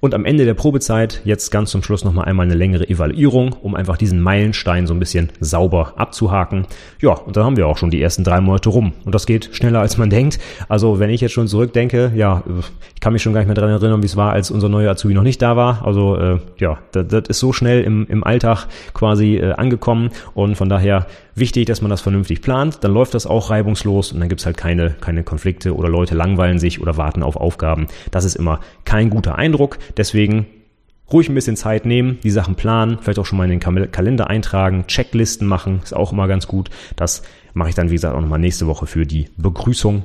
[0.00, 3.74] Und am Ende der Probezeit jetzt ganz zum Schluss nochmal einmal eine längere Evaluierung, um
[3.74, 6.66] einfach diesen Meilenstein so ein bisschen sauber abzuhaken.
[7.00, 8.92] Ja, und dann haben wir auch schon die ersten drei Monate rum.
[9.04, 10.38] Und das geht schneller als man denkt.
[10.68, 12.42] Also wenn ich jetzt schon zurückdenke, ja,
[12.94, 14.90] ich kann mich schon gar nicht mehr daran erinnern, wie es war, als unser neuer
[14.90, 15.84] Azubi noch nicht da war.
[15.86, 20.10] Also äh, ja, das, das ist so schnell im, im Alltag quasi äh, angekommen.
[20.34, 22.78] Und von daher wichtig, dass man das vernünftig plant.
[22.82, 26.58] Dann läuft das auch reibungslos und dann gibt's halt keine, keine Konflikte oder Leute langweilen
[26.58, 27.86] sich oder warten auf Aufgaben.
[28.10, 29.78] Das ist immer kein guter Eindruck.
[29.96, 30.46] Deswegen
[31.12, 34.28] ruhig ein bisschen Zeit nehmen, die Sachen planen, vielleicht auch schon mal in den Kalender
[34.28, 36.70] eintragen, Checklisten machen, ist auch immer ganz gut.
[36.96, 37.22] Das
[37.52, 40.04] mache ich dann, wie gesagt, auch nochmal nächste Woche für die Begrüßung.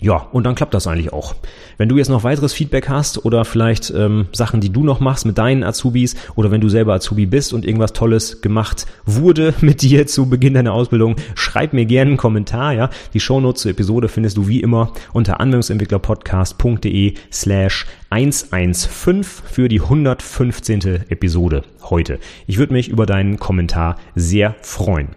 [0.00, 1.36] Ja, und dann klappt das eigentlich auch.
[1.76, 5.24] Wenn du jetzt noch weiteres Feedback hast oder vielleicht ähm, Sachen, die du noch machst
[5.24, 9.82] mit deinen Azubis oder wenn du selber Azubi bist und irgendwas Tolles gemacht wurde mit
[9.82, 12.72] dir zu Beginn deiner Ausbildung, schreib mir gerne einen Kommentar.
[12.72, 19.80] Ja, die Shownotes zur Episode findest du wie immer unter anwendungsentwicklerpodcast.de slash 115 für die
[19.80, 21.04] 115.
[21.08, 22.18] Episode heute.
[22.48, 25.10] Ich würde mich über deinen Kommentar sehr freuen.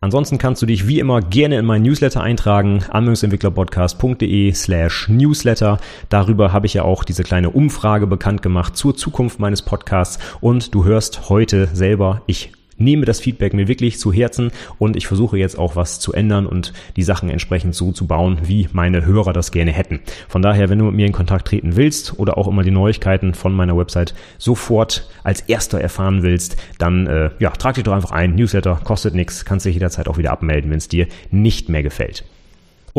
[0.00, 5.78] Ansonsten kannst du dich wie immer gerne in meinen Newsletter eintragen, anwendungsentwicklerpodcast.de slash newsletter.
[6.08, 10.74] Darüber habe ich ja auch diese kleine Umfrage bekannt gemacht zur Zukunft meines Podcasts und
[10.74, 15.38] du hörst heute selber, ich nehme das Feedback mir wirklich zu Herzen und ich versuche
[15.38, 19.32] jetzt auch was zu ändern und die Sachen entsprechend so zu bauen, wie meine Hörer
[19.32, 20.00] das gerne hätten.
[20.28, 23.34] Von daher, wenn du mit mir in Kontakt treten willst oder auch immer die Neuigkeiten
[23.34, 28.12] von meiner Website sofort als erster erfahren willst, dann äh, ja, trag dich doch einfach
[28.12, 28.34] ein.
[28.34, 32.24] Newsletter kostet nichts, kannst dich jederzeit auch wieder abmelden, wenn es dir nicht mehr gefällt.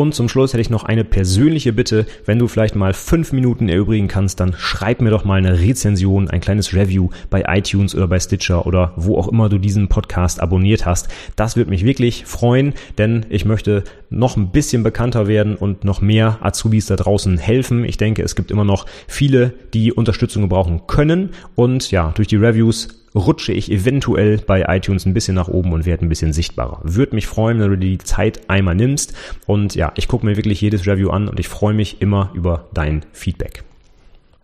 [0.00, 2.06] Und zum Schluss hätte ich noch eine persönliche Bitte.
[2.24, 6.30] Wenn du vielleicht mal fünf Minuten erübrigen kannst, dann schreib mir doch mal eine Rezension,
[6.30, 10.40] ein kleines Review bei iTunes oder bei Stitcher oder wo auch immer du diesen Podcast
[10.40, 11.08] abonniert hast.
[11.36, 16.00] Das würde mich wirklich freuen, denn ich möchte noch ein bisschen bekannter werden und noch
[16.00, 17.84] mehr Azubis da draußen helfen.
[17.84, 21.32] Ich denke, es gibt immer noch viele, die Unterstützung gebrauchen können.
[21.56, 25.86] Und ja, durch die Reviews rutsche ich eventuell bei iTunes ein bisschen nach oben und
[25.86, 26.80] werde ein bisschen sichtbarer.
[26.82, 29.14] Würde mich freuen, wenn du dir die Zeit einmal nimmst.
[29.46, 32.68] Und ja, ich gucke mir wirklich jedes Review an und ich freue mich immer über
[32.72, 33.64] dein Feedback.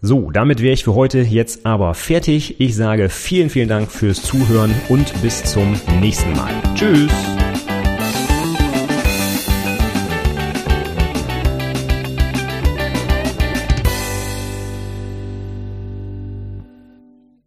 [0.03, 2.61] So, damit wäre ich für heute jetzt aber fertig.
[2.61, 6.53] Ich sage vielen, vielen Dank fürs Zuhören und bis zum nächsten Mal.
[6.75, 7.56] Tschüss!